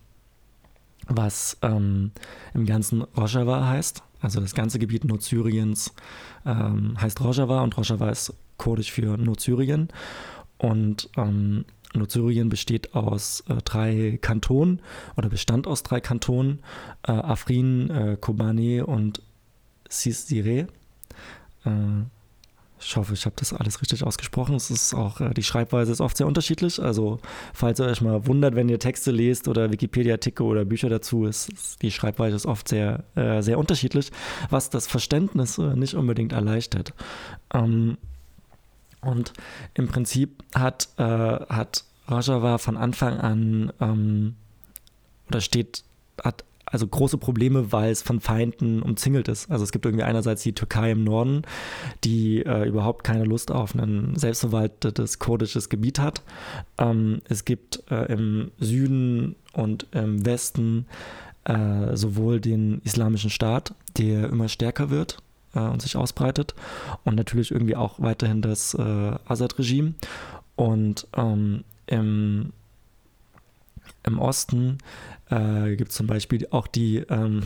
was 1.09 1.57
ähm, 1.63 2.11
im 2.55 2.67
ganzen 2.67 3.03
Rojava 3.03 3.69
heißt. 3.69 4.03
Also 4.21 4.41
das 4.41 4.55
ganze 4.55 4.79
Gebiet 4.79 5.05
Nordsyriens 5.05 5.95
ähm, 6.45 7.01
heißt 7.01 7.21
Rojava 7.21 7.63
und 7.63 7.77
Rojava 7.77 8.11
ist 8.11 8.35
kurdisch 8.57 8.91
für 8.91 9.17
Nordsyrien. 9.17 9.89
Und 10.59 11.11
ähm, 11.17 11.65
Nordsyrien 11.97 12.49
besteht 12.49 12.95
aus 12.95 13.45
äh, 13.49 13.57
drei 13.65 14.19
Kantonen 14.21 14.81
oder 15.17 15.29
bestand 15.29 15.67
aus 15.67 15.83
drei 15.83 16.01
Kantonen, 16.01 16.61
äh, 17.07 17.13
Afrin, 17.13 17.91
äh, 17.91 18.17
Kobane 18.21 18.87
und 18.87 19.23
Sisire. 19.89 20.69
Äh, 21.65 21.71
ich 22.79 22.95
hoffe, 22.97 23.15
ich 23.15 23.25
habe 23.25 23.37
das 23.39 23.53
alles 23.55 23.81
richtig 23.81 24.05
ausgesprochen. 24.05 24.55
Es 24.55 24.71
ist 24.71 24.95
auch, 24.95 25.21
äh, 25.21 25.33
die 25.33 25.43
Schreibweise 25.43 25.93
ist 25.93 26.01
oft 26.01 26.17
sehr 26.17 26.27
unterschiedlich. 26.27 26.81
Also, 26.81 27.21
falls 27.55 27.81
ihr 27.81 27.87
euch 27.87 28.03
mal 28.03 28.27
wundert, 28.27 28.55
wenn 28.55 28.69
ihr 28.69 28.79
Texte 28.79 29.11
lest 29.11 29.49
oder 29.49 29.73
Wikipedia-Artikel 29.73 30.43
oder 30.43 30.65
Bücher 30.65 30.89
dazu, 30.89 31.25
ist, 31.25 31.49
ist, 31.53 31.83
die 31.83 31.91
Schreibweise 31.91 32.37
ist 32.37 32.47
oft 32.47 32.69
sehr, 32.69 33.05
äh, 33.15 33.41
sehr 33.43 33.59
unterschiedlich, 33.59 34.11
was 34.51 34.69
das 34.69 34.87
Verständnis 34.87 35.59
nicht 35.59 35.95
unbedingt 35.95 36.33
erleichtert. 36.33 36.93
Ähm, 37.55 37.97
und 39.01 39.33
im 39.75 39.89
Prinzip 39.89 40.43
hat, 40.55 40.89
äh, 40.97 41.03
hat 41.03 41.85
Rojava 42.11 42.59
von 42.59 42.77
Anfang 42.77 43.19
an 43.19 43.73
ähm, 43.81 44.35
oder 45.29 45.41
steht, 45.41 45.85
hat 46.23 46.45
also 46.67 46.87
große 46.87 47.17
Probleme, 47.19 47.73
weil 47.73 47.93
es 47.93 48.03
von 48.03 48.21
Feinden 48.21 48.83
umzingelt 48.83 49.29
ist. 49.29 49.51
Also 49.51 49.63
es 49.63 49.71
gibt 49.71 49.87
irgendwie 49.87 50.03
einerseits 50.03 50.43
die 50.43 50.53
Türkei 50.53 50.91
im 50.91 51.05
Norden, 51.05 51.43
die 52.03 52.45
äh, 52.45 52.67
überhaupt 52.67 53.05
keine 53.05 53.25
Lust 53.25 53.53
auf 53.53 53.75
ein 53.75 54.17
selbstverwaltetes 54.17 55.21
kurdisches 55.21 55.69
Gebiet 55.69 56.01
hat. 56.01 56.23
Ähm, 56.79 57.23
es 57.29 57.45
gibt 57.45 57.85
äh, 57.91 58.13
im 58.13 58.51
Süden 58.59 59.37
und 59.53 59.87
im 59.93 60.27
Westen 60.27 60.87
äh, 61.45 61.97
sowohl 61.97 62.41
den 62.41 62.81
islamischen 62.83 63.31
Staat, 63.31 63.75
der 63.97 64.29
immer 64.29 64.49
stärker 64.49 64.91
wird 64.91 65.19
äh, 65.57 65.61
und 65.61 65.83
sich 65.83 65.97
ausbreitet, 65.97 66.55
und 67.05 67.17
natürlich 67.17 67.51
irgendwie 67.51 67.77
auch 67.77 67.99
weiterhin 67.99 68.43
das 68.43 68.75
äh, 68.75 69.15
Assad-Regime. 69.27 69.95
Und 70.55 71.07
ähm, 71.17 71.65
im, 71.87 72.53
im 74.05 74.19
Osten 74.19 74.79
äh, 75.31 75.77
gibt 75.77 75.91
es 75.91 75.97
zum 75.97 76.07
Beispiel 76.07 76.47
auch 76.51 76.67
die, 76.67 76.99
ähm, 76.99 77.45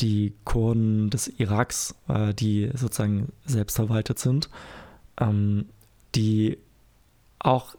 die 0.00 0.34
Kurden 0.44 1.10
des 1.10 1.28
Iraks, 1.38 1.94
äh, 2.08 2.34
die 2.34 2.70
sozusagen 2.74 3.32
selbstverwaltet 3.44 4.18
sind, 4.18 4.48
ähm, 5.20 5.66
die 6.14 6.58
auch 7.38 7.74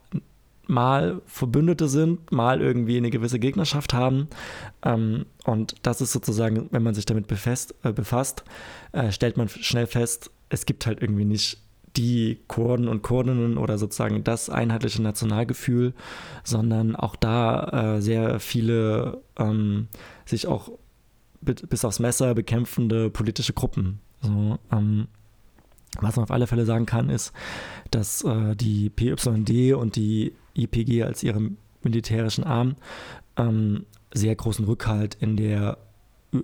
mal 0.66 1.20
Verbündete 1.26 1.88
sind, 1.88 2.32
mal 2.32 2.60
irgendwie 2.60 2.96
eine 2.96 3.10
gewisse 3.10 3.38
Gegnerschaft 3.38 3.94
haben. 3.94 4.28
Ähm, 4.84 5.26
und 5.44 5.74
das 5.82 6.00
ist 6.00 6.12
sozusagen, 6.12 6.68
wenn 6.70 6.82
man 6.82 6.94
sich 6.94 7.06
damit 7.06 7.26
befasst, 7.26 7.74
äh, 7.82 7.92
befasst 7.92 8.44
äh, 8.92 9.12
stellt 9.12 9.36
man 9.36 9.48
schnell 9.48 9.86
fest, 9.86 10.30
es 10.48 10.66
gibt 10.66 10.86
halt 10.86 11.02
irgendwie 11.02 11.24
nicht 11.24 11.58
die 11.96 12.40
Kurden 12.46 12.88
und 12.88 13.02
Kurdinnen 13.02 13.56
oder 13.56 13.78
sozusagen 13.78 14.22
das 14.22 14.50
einheitliche 14.50 15.02
Nationalgefühl, 15.02 15.94
sondern 16.44 16.94
auch 16.94 17.16
da 17.16 17.96
äh, 17.96 18.02
sehr 18.02 18.38
viele 18.38 19.22
ähm, 19.38 19.88
sich 20.26 20.46
auch 20.46 20.70
bis 21.40 21.84
aufs 21.84 22.00
Messer 22.00 22.34
bekämpfende 22.34 23.08
politische 23.08 23.52
Gruppen. 23.52 24.00
So, 24.20 24.58
ähm, 24.72 25.06
was 26.00 26.16
man 26.16 26.24
auf 26.24 26.30
alle 26.30 26.46
Fälle 26.46 26.64
sagen 26.64 26.86
kann, 26.86 27.10
ist, 27.10 27.32
dass 27.90 28.22
äh, 28.22 28.54
die 28.56 28.90
PYD 28.90 29.74
und 29.74 29.96
die 29.96 30.34
IPG 30.54 31.02
als 31.02 31.22
ihre 31.22 31.50
militärischen 31.82 32.44
Arm 32.44 32.76
ähm, 33.36 33.86
sehr 34.12 34.34
großen 34.34 34.64
Rückhalt 34.64 35.16
in 35.20 35.36
der, 35.36 35.78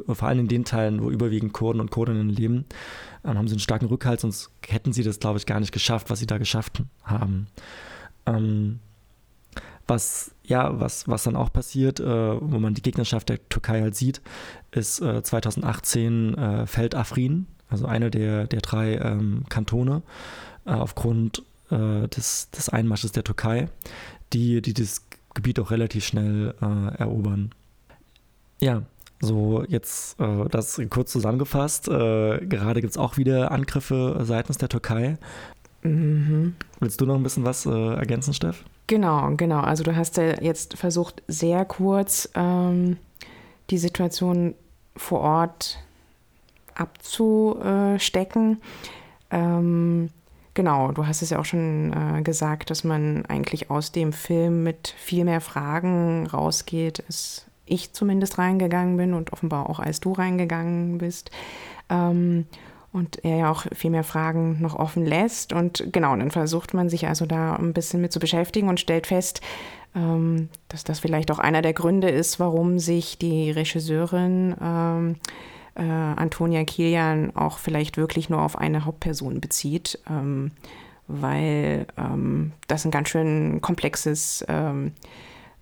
vor 0.09 0.29
allem 0.29 0.41
in 0.41 0.49
den 0.49 0.65
Teilen, 0.65 1.03
wo 1.03 1.11
überwiegend 1.11 1.53
Kurden 1.53 1.81
und 1.81 1.91
Kurdinnen 1.91 2.29
leben, 2.29 2.67
ähm, 3.25 3.39
haben 3.39 3.49
sie 3.49 3.55
einen 3.55 3.61
starken 3.61 3.87
Rückhalt, 3.87 4.21
sonst 4.21 4.51
hätten 4.67 4.93
sie 4.93 5.03
das, 5.03 5.21
glaube 5.21 5.39
ich, 5.39 5.47
gar 5.47 5.61
nicht 5.61 5.73
geschafft, 5.73 6.11
was 6.11 6.19
sie 6.19 6.27
da 6.27 6.39
geschafft 6.39 6.83
haben. 7.05 7.47
Ähm, 8.27 8.79
was, 9.89 10.35
ja, 10.45 10.81
was, 10.81 11.09
was 11.09 11.25
dann 11.25 11.37
auch 11.37 11.53
passiert, 11.53 12.01
äh, 12.01 12.05
wo 12.41 12.59
man 12.59 12.75
die 12.75 12.83
Gegnerschaft 12.83 13.29
der 13.29 13.47
Türkei 13.49 13.81
halt 13.81 13.97
sieht, 13.97 14.23
ist 14.71 15.01
äh, 15.01 15.23
2018 15.23 16.35
äh, 16.35 16.67
fällt 16.67 16.95
Afrin, 16.95 17.47
also 17.73 17.87
eine 17.87 18.11
der, 18.11 18.47
der 18.47 18.61
drei 18.61 18.97
ähm, 18.97 19.45
Kantone, 19.49 20.03
äh, 20.67 20.73
aufgrund 20.73 21.43
äh, 21.71 22.09
des, 22.09 22.51
des 22.51 22.69
Einmarsches 22.69 23.13
der 23.13 23.25
Türkei, 23.25 23.69
die, 24.33 24.63
die 24.63 24.75
das 24.75 25.03
Gebiet 25.35 25.59
auch 25.59 25.71
relativ 25.71 26.05
schnell 26.05 26.55
äh, 26.61 26.99
erobern. 26.99 27.53
Ja, 28.61 28.83
so, 29.21 29.65
jetzt 29.69 30.21
äh, 30.21 30.49
das 30.51 30.81
kurz 30.91 31.13
zusammengefasst. 31.13 31.89
Äh, 31.89 32.45
gerade 32.47 32.81
gibt 32.81 32.93
es 32.93 32.99
auch 32.99 33.17
wieder 33.17 33.51
Angriffe 33.53 34.21
seitens 34.25 34.59
der 34.59 34.69
Türkei. 34.69 35.17
Mhm. 35.83 36.55
Willst 36.81 37.01
du 37.01 37.07
noch 37.07 37.15
ein 37.15 37.23
bisschen 37.23 37.45
was 37.45 37.67
äh, 37.67 37.71
ergänzen, 37.71 38.35
Steff? 38.35 38.65
Genau, 38.87 39.31
genau. 39.37 39.61
Also 39.61 39.85
du 39.85 39.97
hast 39.97 40.17
ja 40.17 40.41
jetzt 40.41 40.77
versucht, 40.77 41.23
sehr 41.29 41.65
kurz 41.65 42.29
ähm, 42.35 42.99
die 43.71 43.79
Situation 43.79 44.55
vor 44.97 45.21
Ort 45.21 45.79
abzustecken. 46.75 48.61
Ähm, 49.31 50.11
genau, 50.55 50.93
du 50.93 51.07
hast 51.07 51.23
es 51.23 51.31
ja 51.31 51.39
auch 51.39 51.45
schon 51.45 51.93
äh, 51.93 52.23
gesagt, 52.23 52.71
dass 52.71 52.85
man 52.85 53.27
eigentlich 53.27 53.71
aus 53.71 53.93
dem 53.93 54.13
Film 54.13 54.63
mit 54.63 54.95
viel 54.99 55.25
mehr 55.25 55.41
Fragen 55.41 56.27
rausgeht, 56.27 57.03
als 57.07 57.47
ich 57.65 57.93
zumindest 57.93 58.39
reingegangen 58.39 58.97
bin 58.97 59.15
und 59.15 59.33
offenbar 59.33 59.71
auch 59.71 59.81
als 59.81 60.01
du 60.01 60.13
reingegangen 60.13 60.99
bist. 60.99 61.31
Ähm, 61.89 62.47
und 62.93 63.25
er 63.25 63.37
ja 63.37 63.51
auch 63.51 63.65
viel 63.73 63.91
mehr 63.91 64.05
Fragen 64.05 64.61
noch 64.61 64.77
offen 64.77 65.07
lässt. 65.07 65.55
Und 65.55 65.89
genau, 65.93 66.15
dann 66.15 66.31
versucht 66.31 66.75
man 66.75 66.91
sich 66.91 67.09
also 67.09 67.25
da 67.25 67.57
ein 67.57 67.73
bisschen 67.73 68.03
mit 68.03 68.13
zu 68.13 68.21
beschäftigen 68.21 68.69
und 68.69 68.81
stellt 68.81 69.07
fest, 69.07 69.41
ähm, 69.95 70.51
dass 70.69 70.85
das 70.85 71.01
vielleicht 71.01 71.31
auch 71.31 71.39
einer 71.39 71.63
der 71.63 71.73
Gründe 71.73 72.11
ist, 72.11 72.39
warum 72.39 72.79
sich 72.79 73.17
die 73.17 73.51
Regisseurin 73.51 74.55
ähm, 74.63 75.17
äh, 75.75 75.83
Antonia 75.83 76.65
Kilian 76.65 77.35
auch 77.37 77.59
vielleicht 77.59 77.97
wirklich 77.97 78.31
nur 78.31 78.43
auf 78.43 78.59
eine 78.59 78.85
Hauptperson 78.85 79.41
bezieht, 79.41 79.99
ähm, 80.11 80.53
weil 81.09 81.87
ähm, 81.97 82.53
das 82.69 82.85
ein 82.85 82.91
ganz 82.91 83.09
schön 83.09 83.61
komplexes 83.61 84.45
ähm, 84.49 84.93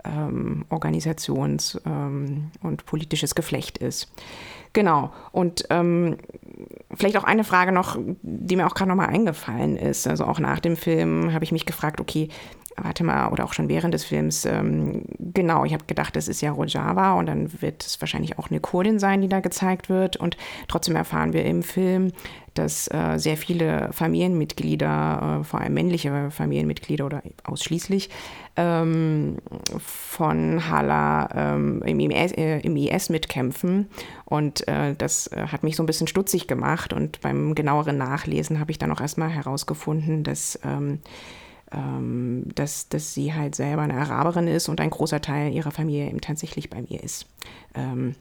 ähm, 0.05 0.65
Organisations- 0.71 1.81
ähm, 1.87 2.51
und 2.63 2.87
politisches 2.87 3.35
Geflecht 3.35 3.79
ist. 3.79 4.11
Genau. 4.73 5.13
Und 5.33 5.65
ähm, 5.71 6.17
vielleicht 6.95 7.17
auch 7.17 7.25
eine 7.25 7.45
Frage 7.45 7.73
noch, 7.73 7.99
die 8.23 8.57
mir 8.57 8.67
auch 8.67 8.75
gerade 8.75 8.89
nochmal 8.89 9.09
eingefallen 9.09 9.77
ist. 9.77 10.07
Also 10.07 10.25
auch 10.25 10.39
nach 10.39 10.61
dem 10.61 10.77
Film 10.77 11.33
habe 11.33 11.45
ich 11.45 11.53
mich 11.53 11.67
gefragt, 11.67 12.01
okay, 12.01 12.29
warte 12.83 13.05
mal, 13.05 13.29
oder 13.29 13.45
auch 13.45 13.53
schon 13.53 13.69
während 13.69 13.95
des 13.95 14.05
Films, 14.05 14.45
ähm, 14.45 15.05
genau, 15.19 15.65
ich 15.65 15.73
habe 15.73 15.85
gedacht, 15.87 16.17
das 16.17 16.29
ist 16.29 16.41
ja 16.41 16.53
Rojava 16.53 17.15
und 17.15 17.27
dann 17.27 17.63
wird 17.63 17.85
es 17.85 18.01
wahrscheinlich 18.01 18.39
auch 18.39 18.51
eine 18.51 18.61
Kurdin 18.61 18.99
sein, 18.99 19.21
die 19.21 19.29
da 19.29 19.41
gezeigt 19.41 19.89
wird. 19.89 20.17
Und 20.17 20.37
trotzdem 20.69 20.97
erfahren 20.97 21.33
wir 21.33 21.45
im 21.45 21.63
Film, 21.63 22.13
dass 22.55 22.89
äh, 22.89 23.19
sehr 23.19 23.37
viele 23.37 23.93
Familienmitglieder, 23.93 25.41
äh, 25.41 25.45
vor 25.45 25.61
allem 25.61 25.75
männliche 25.75 26.31
Familienmitglieder 26.31 27.07
oder 27.07 27.23
ausschließlich, 27.45 28.11
ähm, 28.57 29.37
von 29.79 30.69
Hala 30.69 31.29
ähm, 31.35 31.83
im, 31.83 32.01
IS, 32.01 32.33
äh, 32.33 32.59
im, 32.61 32.77
IS, 32.77 33.09
mitkämpfen. 33.09 33.89
Und 34.25 34.67
äh, 34.69 34.95
das 34.97 35.29
äh, 35.29 35.47
hat 35.47 35.63
mich 35.63 35.77
so 35.77 35.83
ein 35.83 35.87
bisschen 35.87 36.07
stutzig 36.07 36.49
gemacht. 36.49 36.93
Und 36.93 37.21
beim 37.21 37.55
genaueren 37.55 37.99
Nachlesen 37.99 38.59
habe 38.59 38.71
ich 38.71 38.79
dann 38.79 38.93
auch 38.93 39.01
erstmal 39.01 39.31
herausgefunden, 39.31 40.25
dass 40.25 40.59
ähm, 41.73 42.45
dass, 42.55 42.89
dass 42.89 43.15
sie 43.15 43.35
halt 43.35 43.55
selber 43.55 43.83
eine 43.83 43.95
Araberin 43.95 44.49
ist 44.49 44.69
und 44.69 44.81
ein 44.81 44.91
großer 44.91 45.21
Teil 45.21 45.53
ihrer 45.53 45.71
Familie 45.71 46.09
eben 46.09 46.21
tatsächlich 46.21 46.71
bei 46.71 46.83
mir 46.83 47.03
ist. 47.03 47.27
Ähm, 47.75 48.15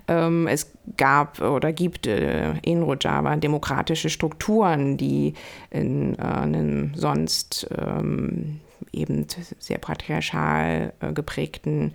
Ähm, 0.08 0.48
es 0.48 0.72
gab 0.98 1.42
oder 1.42 1.74
gibt 1.74 2.08
äh, 2.08 2.54
in 2.62 2.84
Rojava 2.84 3.36
demokratische 3.36 4.10
Strukturen, 4.10 4.98
die 4.98 5.34
in 5.72 6.16
äh, 6.16 6.22
einem 6.22 6.94
sonst 6.96 7.68
ähm, 7.78 8.60
eben 8.92 9.28
sehr 9.60 9.78
patriarchal 9.78 10.94
geprägten 11.14 11.94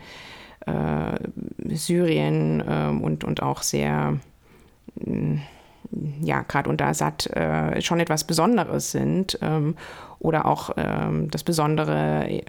Syrien 1.68 2.62
ähm, 2.68 3.00
und, 3.00 3.24
und 3.24 3.42
auch 3.42 3.62
sehr 3.62 4.18
mm, 4.96 5.36
ja, 6.22 6.42
gerade 6.42 6.68
unter 6.68 6.86
Assad 6.86 7.30
schon 7.80 7.98
etwas 7.98 8.24
Besonderes 8.24 8.92
sind 8.92 9.40
oder 10.20 10.46
auch 10.46 10.70
das 10.76 11.42
Besondere 11.42 12.42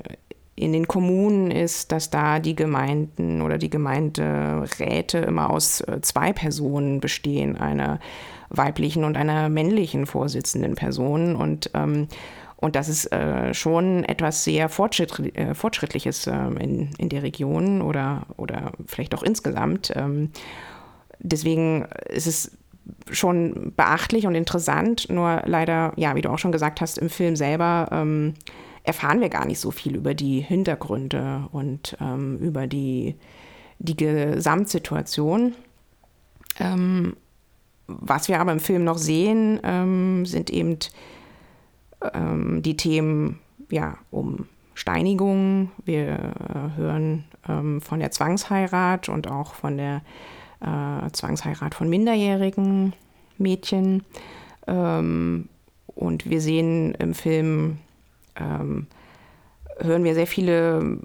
in 0.62 0.74
den 0.74 0.88
Kommunen 0.88 1.50
ist, 1.50 1.92
dass 1.92 2.12
da 2.12 2.40
die 2.40 2.56
Gemeinden 2.56 3.42
oder 3.42 3.58
die 3.58 3.72
Gemeinderäte 3.72 5.18
immer 5.18 5.50
aus 5.50 5.82
äh, 5.82 6.02
zwei 6.02 6.34
Personen 6.34 7.00
bestehen, 7.00 7.58
einer 7.58 8.00
weiblichen 8.50 9.04
und 9.04 9.18
einer 9.18 9.50
männlichen 9.50 10.06
Vorsitzenden 10.06 10.76
Person. 10.76 11.36
Und, 11.36 11.72
ähm, 11.74 12.08
und 12.58 12.76
das 12.76 12.90
ist 12.90 13.12
äh, 13.12 13.56
schon 13.56 14.04
etwas 14.04 14.44
sehr 14.44 14.70
Fortschritt, 14.70 15.36
äh, 15.36 15.56
Fortschrittliches 15.56 16.28
äh, 16.28 16.36
in, 16.60 16.92
in 17.00 17.10
der 17.10 17.24
Region 17.24 17.82
oder, 17.82 18.28
oder 18.38 18.74
vielleicht 18.86 19.16
auch 19.16 19.24
insgesamt. 19.24 19.92
Ähm, 19.96 20.30
deswegen 21.20 21.88
ist 22.08 22.28
es 22.28 22.52
schon 23.10 23.74
beachtlich 23.76 24.28
und 24.28 24.36
interessant, 24.36 25.08
nur 25.10 25.42
leider, 25.46 25.94
ja, 25.96 26.16
wie 26.16 26.22
du 26.22 26.30
auch 26.30 26.40
schon 26.40 26.52
gesagt 26.52 26.82
hast, 26.82 27.00
im 27.00 27.10
Film 27.10 27.36
selber 27.36 27.90
ähm, 27.92 28.36
erfahren 28.92 29.22
wir 29.22 29.30
gar 29.30 29.46
nicht 29.46 29.62
so 29.62 29.72
viel 29.72 29.96
über 29.96 30.14
die 30.14 30.42
Hintergründe 30.42 31.48
und 31.54 31.96
ähm, 32.02 32.38
über 32.40 32.68
die, 32.68 33.16
die 33.80 33.96
Gesamtsituation. 33.96 35.56
Ähm, 36.60 37.16
was 37.88 38.28
wir 38.28 38.42
aber 38.42 38.52
im 38.52 38.60
Film 38.60 38.84
noch 38.84 38.98
sehen, 38.98 39.62
ähm, 39.64 40.26
sind 40.26 40.50
eben 40.50 40.78
ähm, 42.14 42.62
die 42.64 42.76
Themen 42.76 43.40
ja, 43.70 43.98
um 44.12 44.50
Steinigung. 44.74 45.72
Wir 45.86 46.10
äh, 46.10 46.76
hören 46.78 47.24
ähm, 47.48 47.80
von 47.80 48.02
der 48.02 48.12
Zwangsheirat 48.12 49.08
und 49.08 49.32
auch 49.32 49.54
von 49.54 49.78
der 49.78 50.02
äh, 50.60 51.10
Zwangsheirat 51.14 51.76
von 51.76 51.88
minderjährigen 51.88 52.92
Mädchen. 53.38 54.04
Ähm, 54.68 55.48
und 55.88 56.30
wir 56.30 56.42
sehen 56.42 56.94
im 56.96 57.14
Film 57.14 57.78
ähm, 58.42 58.88
hören 59.80 60.04
wir 60.04 60.14
sehr 60.14 60.28
viele, 60.28 60.98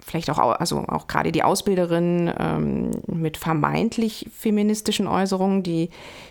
vielleicht 0.00 0.30
auch, 0.30 0.38
also 0.38 0.78
auch 0.88 1.06
gerade 1.06 1.32
die 1.32 1.42
Ausbilderin 1.42 2.32
ähm, 2.38 2.90
mit 3.06 3.36
vermeintlich 3.36 4.28
feministischen 4.34 5.06
Äußerungen, 5.06 5.62
die, 5.62 5.90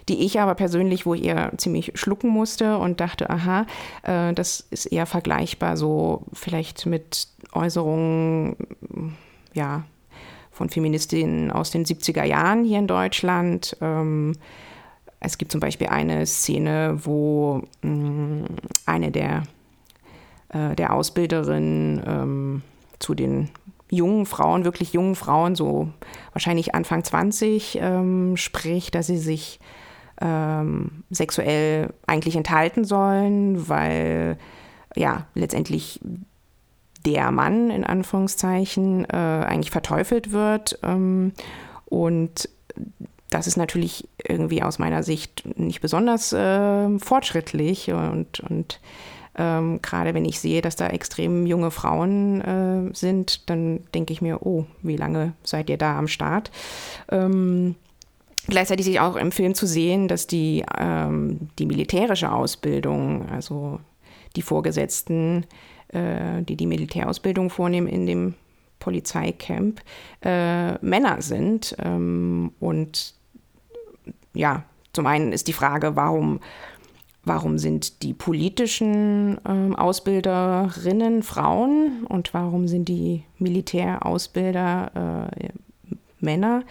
die 0.10 0.26
ich 0.26 0.40
aber 0.40 0.56
persönlich, 0.56 1.06
wo 1.06 1.14
ich 1.14 1.24
eher 1.24 1.52
ziemlich 1.58 1.92
schlucken 1.96 2.30
musste 2.30 2.78
und 2.78 3.00
dachte, 3.00 3.30
aha, 3.30 3.66
äh, 4.04 4.34
das 4.34 4.66
ist 4.70 4.86
eher 4.86 5.06
vergleichbar 5.06 5.78
so 5.78 6.24
vielleicht 6.34 6.86
mit 6.86 7.28
Äußerungen, 7.54 8.56
ja, 9.54 9.84
von 10.54 10.70
Feministinnen 10.70 11.52
aus 11.52 11.72
den 11.72 11.84
70er 11.84 12.24
Jahren 12.24 12.64
hier 12.64 12.80
in 12.80 12.88
Deutschland. 12.88 13.76
Ähm, 13.82 14.34
es 15.20 15.38
gibt 15.38 15.52
zum 15.52 15.62
Beispiel 15.62 15.88
eine 15.88 16.26
Szene, 16.26 17.00
wo 17.04 17.64
mh, 17.82 17.90
mm, 17.90 18.46
eine 18.86 19.12
der 19.12 19.44
äh, 20.54 20.76
der 20.76 20.94
Ausbilderin 20.94 22.02
ähm, 22.06 22.62
zu 23.00 23.14
den 23.14 23.50
jungen 23.90 24.26
Frauen, 24.26 24.66
wirklich 24.66 24.94
jungen 24.94 25.16
Frauen, 25.16 25.56
so 25.56 25.90
wahrscheinlich 26.32 26.74
Anfang 26.74 27.04
20, 27.04 27.80
ähm, 27.82 28.38
spricht, 28.38 28.96
dass 28.96 29.08
sie 29.08 29.18
sich 29.18 29.60
ähm, 30.22 31.04
sexuell 31.10 31.94
eigentlich 32.08 32.36
enthalten 32.36 32.86
sollen, 32.86 33.68
weil 33.70 34.38
ja 34.96 35.28
letztendlich 35.36 36.00
der 37.06 37.32
Mann 37.32 37.70
in 37.70 37.84
Anführungszeichen 37.84 39.06
äh, 39.06 39.16
eigentlich 39.16 39.72
verteufelt 39.72 40.32
wird. 40.32 40.80
Ähm, 40.84 41.34
und 41.86 42.50
das 43.30 43.48
ist 43.48 43.58
natürlich 43.58 44.08
irgendwie 44.24 44.64
aus 44.64 44.80
meiner 44.80 45.04
Sicht 45.04 45.44
nicht 45.58 45.82
besonders 45.82 46.32
äh, 46.34 47.00
fortschrittlich 47.00 47.92
und, 47.92 48.40
und 48.42 48.80
ähm, 49.36 49.82
Gerade 49.82 50.14
wenn 50.14 50.26
ich 50.26 50.40
sehe, 50.40 50.62
dass 50.62 50.76
da 50.76 50.88
extrem 50.88 51.46
junge 51.46 51.72
Frauen 51.72 52.42
äh, 52.42 52.94
sind, 52.94 53.50
dann 53.50 53.82
denke 53.94 54.14
ich 54.14 54.22
mir, 54.22 54.46
oh, 54.46 54.66
wie 54.82 54.98
lange 54.98 55.34
seid 55.44 55.70
ihr 55.70 55.78
da 55.78 55.98
am 55.98 56.08
Start? 56.08 56.52
Ähm, 57.10 57.76
Gleichzeitig 58.48 58.90
ist 58.90 59.00
auch 59.00 59.16
im 59.16 59.32
Film 59.32 59.56
zu 59.56 59.66
sehen, 59.66 60.10
dass 60.10 60.28
die, 60.28 60.66
ähm, 60.78 61.48
die 61.60 61.66
militärische 61.66 62.30
Ausbildung, 62.30 63.30
also 63.30 63.80
die 64.36 64.42
Vorgesetzten, 64.42 65.46
äh, 65.88 66.42
die 66.42 66.58
die 66.58 66.68
Militärausbildung 66.68 67.50
vornehmen 67.50 67.88
in 67.88 68.06
dem 68.06 68.34
Polizeicamp, 68.80 69.80
äh, 70.24 70.74
Männer 70.86 71.22
sind. 71.22 71.74
Ähm, 71.82 72.52
und 72.60 73.14
ja, 74.34 74.66
zum 74.92 75.08
einen 75.08 75.32
ist 75.32 75.48
die 75.48 75.54
Frage, 75.54 75.96
warum 75.96 76.42
warum 77.26 77.58
sind 77.58 78.04
die 78.04 78.14
politischen 78.14 79.38
äh, 79.46 79.76
Ausbilderinnen 79.76 81.24
Frauen 81.24 82.06
und 82.08 82.34
warum 82.34 82.68
sind 82.68 82.90
die 82.90 83.24
Militärausbilder 83.40 85.30
äh, 85.32 85.50
Männer? 86.20 86.64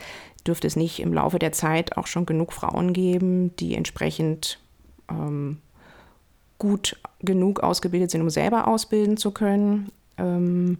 Dürfte 0.47 0.67
es 0.67 0.77
nicht 0.77 1.01
im 1.01 1.15
Laufe 1.15 1.38
der 1.38 1.53
Zeit 1.53 1.97
auch 1.97 2.07
schon 2.07 2.27
genug 2.27 2.53
Frauen 2.53 2.93
geben, 2.93 3.55
die 3.57 3.75
entsprechend 3.75 4.59
ähm, 5.09 5.59
gut 6.59 7.01
genug 7.21 7.61
ausgebildet 7.61 8.11
sind, 8.11 8.23
um 8.23 8.31
selber 8.31 8.69
ausbilden 8.69 9.17
zu 9.17 9.31
können? 9.31 9.91
Ähm, 10.19 10.79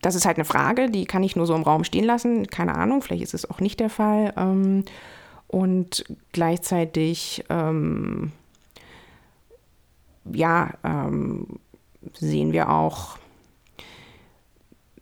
das 0.00 0.14
ist 0.14 0.26
halt 0.26 0.36
eine 0.36 0.44
Frage, 0.44 0.90
die 0.90 1.06
kann 1.06 1.24
ich 1.24 1.36
nur 1.36 1.46
so 1.46 1.54
im 1.54 1.62
Raum 1.62 1.84
stehen 1.84 2.04
lassen. 2.04 2.46
Keine 2.46 2.76
Ahnung, 2.76 3.02
vielleicht 3.02 3.22
ist 3.22 3.34
es 3.34 3.50
auch 3.50 3.60
nicht 3.60 3.80
der 3.80 3.90
Fall. 3.90 4.32
Ähm, 4.36 4.84
und 5.48 6.04
gleichzeitig 6.32 7.44
ähm, 7.50 8.32
ja, 10.24 10.74
ähm, 10.84 11.46
sehen 12.14 12.52
wir 12.52 12.70
auch, 12.70 13.18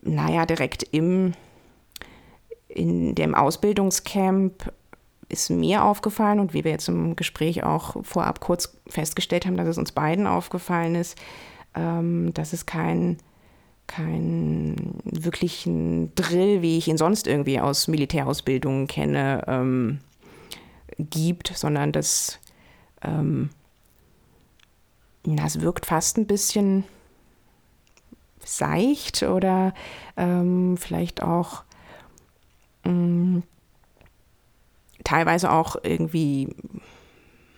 naja, 0.02 0.46
direkt 0.46 0.82
im, 0.82 1.32
in 2.68 3.14
dem 3.14 3.34
Ausbildungscamp 3.34 4.72
ist 5.28 5.50
mir 5.50 5.84
aufgefallen 5.84 6.40
und 6.40 6.54
wie 6.54 6.64
wir 6.64 6.72
jetzt 6.72 6.88
im 6.88 7.16
Gespräch 7.16 7.62
auch 7.62 8.04
vorab 8.04 8.40
kurz 8.40 8.76
festgestellt 8.88 9.46
haben, 9.46 9.56
dass 9.56 9.68
es 9.68 9.78
uns 9.78 9.92
beiden 9.92 10.26
aufgefallen 10.26 10.96
ist, 10.96 11.16
ähm, 11.74 12.34
dass 12.34 12.52
es 12.52 12.66
kein, 12.66 13.18
kein 13.86 14.98
wirklichen 15.04 16.14
Drill, 16.16 16.62
wie 16.62 16.78
ich 16.78 16.88
ihn 16.88 16.98
sonst 16.98 17.28
irgendwie 17.28 17.60
aus 17.60 17.86
Militärausbildungen 17.86 18.88
kenne, 18.88 19.44
ähm, 19.46 20.00
gibt, 20.98 21.52
sondern 21.54 21.92
dass 21.92 22.40
ähm, 23.02 23.50
das 25.24 25.60
wirkt 25.60 25.86
fast 25.86 26.18
ein 26.18 26.26
bisschen 26.26 26.84
seicht 28.44 29.22
oder 29.22 29.74
ähm, 30.16 30.76
vielleicht 30.76 31.22
auch 31.22 31.62
mh, 32.84 32.92
mm, 32.92 33.42
teilweise 35.04 35.50
auch 35.52 35.76
irgendwie 35.82 36.48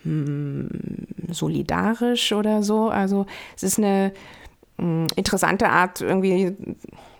mh, 0.03 0.69
hm, 0.69 0.69
solidarisch 1.29 2.33
oder 2.33 2.63
so. 2.63 2.89
Also 2.89 3.25
es 3.55 3.63
ist 3.63 3.77
eine 3.77 4.13
mh, 4.77 4.83
hm, 4.83 5.07
interessante 5.15 5.69
Art 5.69 6.01
irgendwie 6.01 6.55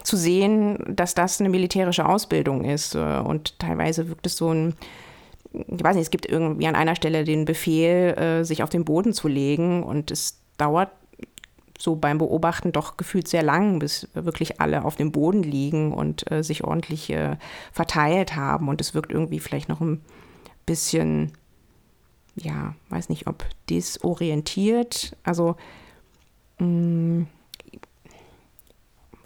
zu 0.03 0.17
sehen, 0.17 0.77
dass 0.95 1.15
das 1.15 1.39
eine 1.39 1.49
militärische 1.49 2.06
Ausbildung 2.06 2.65
ist. 2.65 2.95
Und 2.95 3.58
teilweise 3.60 4.10
wirkt 4.10 4.25
es 4.25 4.36
so 4.36 4.49
ein, 4.53 4.75
ich 5.53 5.83
weiß 5.83 5.95
nicht, 5.95 6.05
es 6.05 6.11
gibt 6.11 6.25
irgendwie 6.25 6.67
an 6.67 6.75
einer 6.75 6.95
Stelle 6.95 7.23
den 7.23 7.45
Befehl, 7.45 8.17
äh, 8.17 8.43
sich 8.43 8.63
auf 8.63 8.69
den 8.69 8.85
Boden 8.85 9.13
zu 9.13 9.27
legen 9.27 9.83
und 9.83 10.11
es 10.11 10.39
dauert 10.57 10.89
so 11.77 11.95
beim 11.95 12.17
Beobachten 12.17 12.71
doch 12.71 12.97
gefühlt 12.97 13.27
sehr 13.27 13.43
lang, 13.43 13.79
bis 13.79 14.07
wirklich 14.13 14.61
alle 14.61 14.85
auf 14.85 14.95
dem 14.95 15.11
Boden 15.11 15.43
liegen 15.43 15.91
und 15.91 16.29
äh, 16.31 16.43
sich 16.43 16.63
ordentlich 16.63 17.09
äh, 17.09 17.35
verteilt 17.71 18.35
haben. 18.35 18.69
Und 18.69 18.79
es 18.79 18.93
wirkt 18.93 19.11
irgendwie 19.11 19.39
vielleicht 19.39 19.69
noch 19.69 19.81
ein 19.81 20.01
bisschen, 20.65 21.33
ja, 22.35 22.75
weiß 22.89 23.09
nicht, 23.09 23.27
ob 23.27 23.45
desorientiert. 23.69 25.17
Also, 25.23 25.55
mh, 26.59 26.67
mm, 26.67 27.27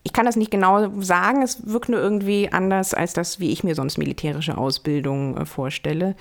ich 0.08 0.14
kann 0.14 0.26
das 0.26 0.38
nicht 0.38 0.52
genau 0.52 1.02
sagen, 1.02 1.42
es 1.42 1.68
wirkt 1.68 1.90
nur 1.90 2.00
irgendwie 2.00 2.50
anders 2.50 2.94
als 2.94 3.12
das, 3.12 3.42
wie 3.42 3.52
ich 3.52 3.66
mir 3.66 3.76
sonst 3.76 3.98
militärische 3.98 4.58
Ausbildung 4.58 5.36
äh, 5.36 5.46
vorstelle. 5.46 6.16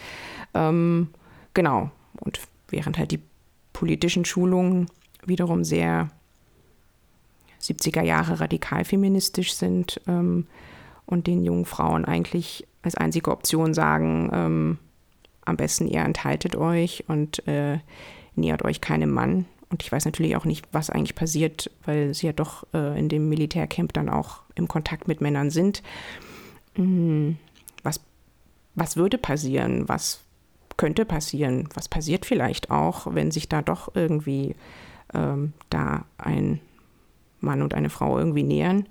Ähm, 0.55 1.11
genau. 1.55 1.92
Und 2.18 2.40
während 2.66 2.99
halt 2.99 3.12
die 3.12 3.20
politischen 3.72 4.25
Schulungen 4.25 4.87
wiederum 5.25 5.62
sehr 5.62 6.11
70er 7.62 8.03
Jahre 8.03 8.40
radikal 8.40 8.85
feministisch 8.85 9.55
sind 9.55 10.01
ähm, 10.09 10.49
und 11.05 11.29
den 11.29 11.44
jungen 11.44 11.64
Frauen 11.64 12.05
eigentlich 12.05 12.66
als 12.83 12.96
einzige 12.96 13.31
Option 13.31 13.72
sagen, 13.72 14.31
ähm, 14.33 14.79
am 15.44 15.57
besten 15.57 15.87
ihr 15.87 16.01
enthaltet 16.01 16.57
euch 16.57 17.05
und 17.07 17.46
äh, 17.46 17.79
nähert 18.35 18.64
euch 18.64 18.81
keinem 18.81 19.12
Mann. 19.12 19.44
Und 19.77 19.83
ich 19.83 19.93
weiß 19.93 20.07
natürlich 20.07 20.37
auch 20.37 20.47
nicht, 20.47 20.67
was 20.73 20.89
eigentlich 20.89 21.15
passiert, 21.15 21.71
weil 21.85 22.15
sie 22.15 22.25
ja 22.25 22.33
doch 22.33 22.67
äh, 22.73 22.99
in 22.99 23.11
dem 23.11 23.29
Militärcamp 23.29 23.93
dann 23.93 24.09
auch 24.09 24.41
im 24.55 24.69
Kontakt 24.69 25.07
mit 25.07 25.21
Männern 25.21 25.51
sind. 25.51 25.83
Hm, 26.77 27.37
was, 27.83 28.01
was 28.75 28.97
würde 28.97 29.19
passieren? 29.19 29.87
Was 29.87 30.21
könnte 30.79 31.05
passieren? 31.05 31.69
Was 31.75 31.91
passiert 31.91 32.25
vielleicht 32.25 32.71
auch, 32.71 33.15
wenn 33.15 33.31
sich 33.31 33.51
da 33.51 33.61
doch 33.61 33.95
irgendwie 33.95 34.57
ähm, 35.12 35.53
da 35.69 36.07
ein 36.17 36.61
Mann 37.41 37.61
und 37.61 37.75
eine 37.75 37.91
Frau 37.91 38.19
irgendwie 38.19 38.45
nähern. 38.45 38.87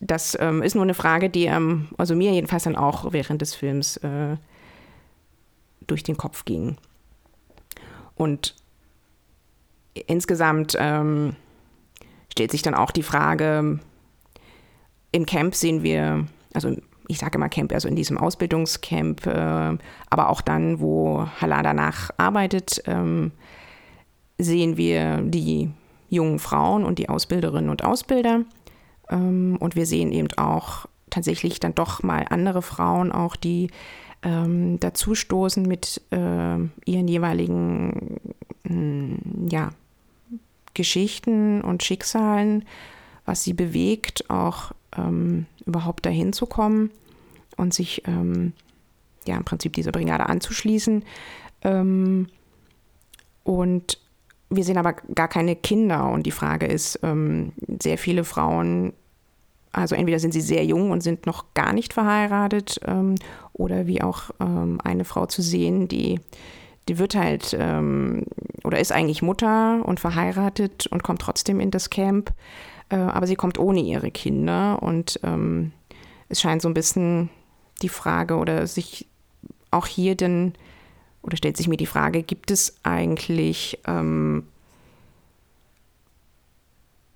Das 0.00 0.36
ähm, 0.38 0.62
ist 0.62 0.74
nur 0.74 0.84
eine 0.84 0.92
Frage, 0.92 1.30
die 1.30 1.46
ähm, 1.46 1.88
also 1.96 2.14
mir 2.14 2.30
jedenfalls 2.30 2.64
dann 2.64 2.76
auch 2.76 3.14
während 3.14 3.40
des 3.40 3.54
Films 3.54 3.96
äh, 3.96 4.36
durch 5.86 6.02
den 6.02 6.18
Kopf 6.18 6.44
ging. 6.44 6.76
Und 8.16 8.54
insgesamt 10.06 10.76
ähm, 10.78 11.36
stellt 12.32 12.50
sich 12.50 12.62
dann 12.62 12.74
auch 12.74 12.90
die 12.90 13.02
Frage, 13.02 13.78
im 15.12 15.26
Camp 15.26 15.54
sehen 15.54 15.82
wir, 15.82 16.26
also 16.52 16.76
ich 17.06 17.18
sage 17.18 17.36
immer 17.36 17.48
Camp, 17.48 17.72
also 17.72 17.86
in 17.88 17.96
diesem 17.96 18.18
Ausbildungscamp, 18.18 19.26
äh, 19.26 19.78
aber 20.10 20.28
auch 20.28 20.40
dann, 20.40 20.80
wo 20.80 21.26
Hala 21.40 21.62
danach 21.62 22.10
arbeitet, 22.16 22.82
ähm, 22.86 23.32
sehen 24.38 24.76
wir 24.76 25.18
die 25.22 25.70
jungen 26.08 26.38
Frauen 26.38 26.84
und 26.84 26.98
die 26.98 27.08
Ausbilderinnen 27.08 27.70
und 27.70 27.84
Ausbilder. 27.84 28.42
Ähm, 29.08 29.56
und 29.60 29.76
wir 29.76 29.86
sehen 29.86 30.12
eben 30.12 30.28
auch 30.36 30.86
tatsächlich 31.10 31.60
dann 31.60 31.74
doch 31.74 32.02
mal 32.02 32.24
andere 32.30 32.62
Frauen, 32.62 33.12
auch 33.12 33.36
die 33.36 33.70
ähm, 34.22 34.80
dazustoßen 34.80 35.62
mit 35.62 36.00
äh, 36.10 36.16
ihren 36.16 37.08
jeweiligen 37.08 38.20
mh, 38.64 39.18
ja, 39.50 39.70
Geschichten 40.74 41.60
und 41.60 41.82
Schicksalen, 41.82 42.64
was 43.24 43.42
sie 43.42 43.54
bewegt, 43.54 44.28
auch 44.28 44.72
ähm, 44.96 45.46
überhaupt 45.64 46.06
dahin 46.06 46.32
zu 46.32 46.46
kommen 46.46 46.90
und 47.56 47.72
sich 47.72 48.02
ähm, 48.06 48.52
ja 49.26 49.36
im 49.36 49.44
Prinzip 49.44 49.72
dieser 49.72 49.92
Brigade 49.92 50.26
anzuschließen. 50.28 51.04
Ähm, 51.62 52.28
und 53.44 53.98
wir 54.50 54.64
sehen 54.64 54.78
aber 54.78 54.92
gar 54.92 55.28
keine 55.28 55.56
Kinder 55.56 56.08
und 56.10 56.24
die 56.24 56.30
Frage 56.30 56.66
ist, 56.66 57.00
ähm, 57.02 57.52
sehr 57.82 57.98
viele 57.98 58.24
Frauen, 58.24 58.92
also 59.72 59.94
entweder 59.94 60.18
sind 60.18 60.32
sie 60.32 60.40
sehr 60.40 60.64
jung 60.64 60.90
und 60.90 61.02
sind 61.02 61.26
noch 61.26 61.46
gar 61.54 61.72
nicht 61.72 61.92
verheiratet 61.92 62.78
ähm, 62.86 63.16
oder 63.52 63.86
wie 63.86 64.02
auch 64.02 64.30
ähm, 64.40 64.78
eine 64.82 65.04
Frau 65.04 65.26
zu 65.26 65.42
sehen, 65.42 65.88
die, 65.88 66.20
die 66.88 66.98
wird 66.98 67.14
halt 67.14 67.56
ähm, 67.58 68.24
oder 68.62 68.78
ist 68.78 68.92
eigentlich 68.92 69.22
Mutter 69.22 69.84
und 69.84 70.00
verheiratet 70.00 70.86
und 70.86 71.02
kommt 71.02 71.20
trotzdem 71.22 71.60
in 71.60 71.70
das 71.70 71.90
Camp, 71.90 72.32
äh, 72.90 72.96
aber 72.96 73.26
sie 73.26 73.36
kommt 73.36 73.58
ohne 73.58 73.80
ihre 73.80 74.10
Kinder 74.10 74.82
und 74.82 75.20
ähm, 75.22 75.72
es 76.28 76.40
scheint 76.40 76.62
so 76.62 76.68
ein 76.68 76.74
bisschen 76.74 77.30
die 77.82 77.88
Frage 77.88 78.36
oder 78.36 78.66
sich 78.66 79.06
auch 79.70 79.86
hier 79.86 80.14
denn 80.14 80.54
oder 81.24 81.38
stellt 81.38 81.56
sich 81.56 81.68
mir 81.68 81.78
die 81.78 81.86
Frage, 81.86 82.22
gibt 82.22 82.50
es 82.50 82.76
eigentlich, 82.82 83.78
ähm, 83.86 84.46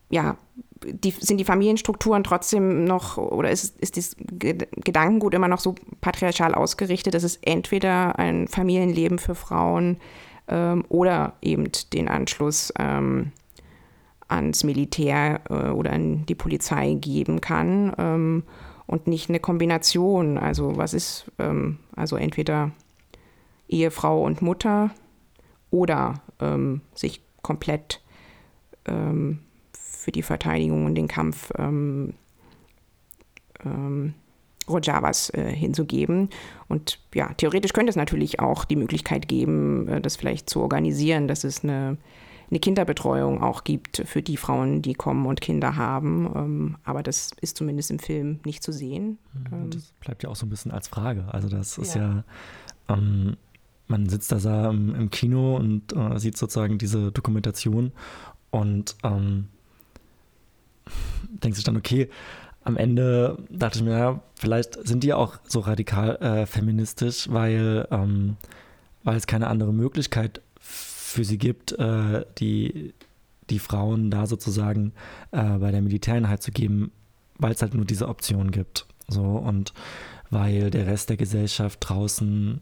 ja, 0.09 0.39
die, 0.85 1.11
sind 1.11 1.39
die 1.39 1.45
Familienstrukturen 1.45 2.25
trotzdem 2.25 2.85
noch, 2.85 3.17
oder 3.17 3.51
ist, 3.51 3.79
ist 3.81 3.97
das 3.97 4.17
Gedankengut 4.19 5.35
immer 5.35 5.49
noch 5.49 5.61
so 5.61 5.75
patriarchal 6.01 6.55
ausgerichtet, 6.55 7.15
dass 7.15 7.23
es 7.23 7.37
entweder 7.43 8.19
ein 8.19 8.49
Familienleben 8.49 9.19
für 9.19 9.35
Frauen 9.35 9.99
ähm, 10.49 10.85
oder 10.89 11.35
eben 11.43 11.71
den 11.93 12.09
Anschluss 12.09 12.73
ähm, 12.79 13.33
ans 14.29 14.65
Militär 14.65 15.41
äh, 15.49 15.71
oder 15.71 15.93
an 15.93 16.27
die 16.27 16.35
Polizei 16.35 16.95
geben 16.95 17.41
kann 17.41 17.93
ähm, 17.99 18.43
und 18.87 19.07
nicht 19.07 19.29
eine 19.29 19.41
Kombination. 19.41 20.39
Also 20.39 20.77
was 20.77 20.95
ist, 20.95 21.31
ähm, 21.39 21.79
also 21.97 22.17
entweder 22.17 22.71
Ehefrau 23.69 24.23
und 24.23 24.43
Mutter 24.43 24.91
oder 25.71 26.15
ähm, 26.41 26.83
sich 26.95 27.23
komplett 27.43 28.01
ähm, 28.87 29.41
für 30.09 30.13
die 30.13 30.23
Verteidigung 30.23 30.87
und 30.87 30.95
den 30.95 31.07
Kampf 31.07 31.53
ähm, 31.59 32.15
ähm, 33.63 34.15
Rojavas 34.67 35.29
äh, 35.35 35.53
hinzugeben. 35.53 36.31
Und 36.67 36.99
ja, 37.13 37.35
theoretisch 37.35 37.75
könnte 37.75 37.91
es 37.91 37.97
natürlich 37.97 38.41
auch 38.41 38.65
die 38.65 38.77
Möglichkeit 38.77 39.29
geben, 39.29 39.87
äh, 39.87 40.01
das 40.01 40.17
vielleicht 40.17 40.49
zu 40.49 40.63
organisieren, 40.63 41.29
dass 41.29 41.45
es 41.45 41.63
eine, 41.63 41.99
eine 42.49 42.59
Kinderbetreuung 42.59 43.43
auch 43.43 43.65
gibt 43.65 44.03
für 44.07 44.23
die 44.23 44.39
Frauen, 44.39 44.81
die 44.81 44.95
kommen 44.95 45.27
und 45.27 45.43
Kinder 45.43 45.77
haben. 45.77 46.33
Ähm, 46.35 46.77
aber 46.85 47.03
das 47.03 47.33
ist 47.43 47.59
zumindest 47.59 47.91
im 47.91 47.99
Film 47.99 48.41
nicht 48.47 48.63
zu 48.63 48.73
sehen. 48.73 49.19
Mhm, 49.35 49.47
ähm, 49.53 49.71
das 49.71 49.93
bleibt 50.01 50.23
ja 50.23 50.31
auch 50.31 50.37
so 50.37 50.47
ein 50.47 50.49
bisschen 50.49 50.71
als 50.71 50.89
Frage. 50.89 51.27
Also 51.31 51.51
das 51.51 51.77
ist 51.77 51.95
ja, 51.95 52.25
ja 52.89 52.95
ähm, 52.97 53.37
man 53.89 54.09
sitzt 54.09 54.33
da 54.33 54.71
im, 54.71 54.95
im 54.95 55.11
Kino 55.11 55.57
und 55.57 55.95
äh, 55.95 56.19
sieht 56.19 56.39
sozusagen 56.39 56.79
diese 56.79 57.13
Dokumentation 57.13 57.93
und 58.51 58.97
ähm, 59.03 59.49
denkt 61.29 61.57
sich 61.57 61.65
dann, 61.65 61.77
okay, 61.77 62.09
am 62.65 62.77
Ende 62.77 63.39
dachte 63.51 63.79
ich 63.79 63.85
mir, 63.85 63.99
ja, 63.99 64.21
vielleicht 64.35 64.87
sind 64.87 65.03
die 65.03 65.15
auch 65.15 65.39
so 65.47 65.61
radikal 65.61 66.17
äh, 66.17 66.47
feministisch, 66.47 67.29
weil, 67.31 67.87
ähm, 67.91 68.37
weil 69.05 69.17
es 69.17 69.27
keine 69.27 69.47
andere 69.47 69.73
Möglichkeit 69.73 70.43
für 70.61 71.25
sie 71.25 71.39
gibt, 71.39 71.73
äh, 71.73 72.25
die, 72.39 72.93
die 73.49 73.59
Frauen 73.59 74.11
da 74.11 74.27
sozusagen 74.27 74.93
äh, 75.31 75.59
bei 75.59 75.71
der 75.71 75.81
Militäreinheit 75.81 76.43
zu 76.43 76.53
geben, 76.53 76.93
weil 77.39 77.53
es 77.53 77.63
halt 77.63 77.75
nur 77.75 77.87
diese 77.87 78.09
Option 78.09 78.51
gibt. 78.51 78.87
So 79.09 79.23
und 79.23 79.73
weil 80.31 80.71
der 80.71 80.87
Rest 80.87 81.09
der 81.09 81.17
Gesellschaft 81.17 81.79
draußen 81.81 82.61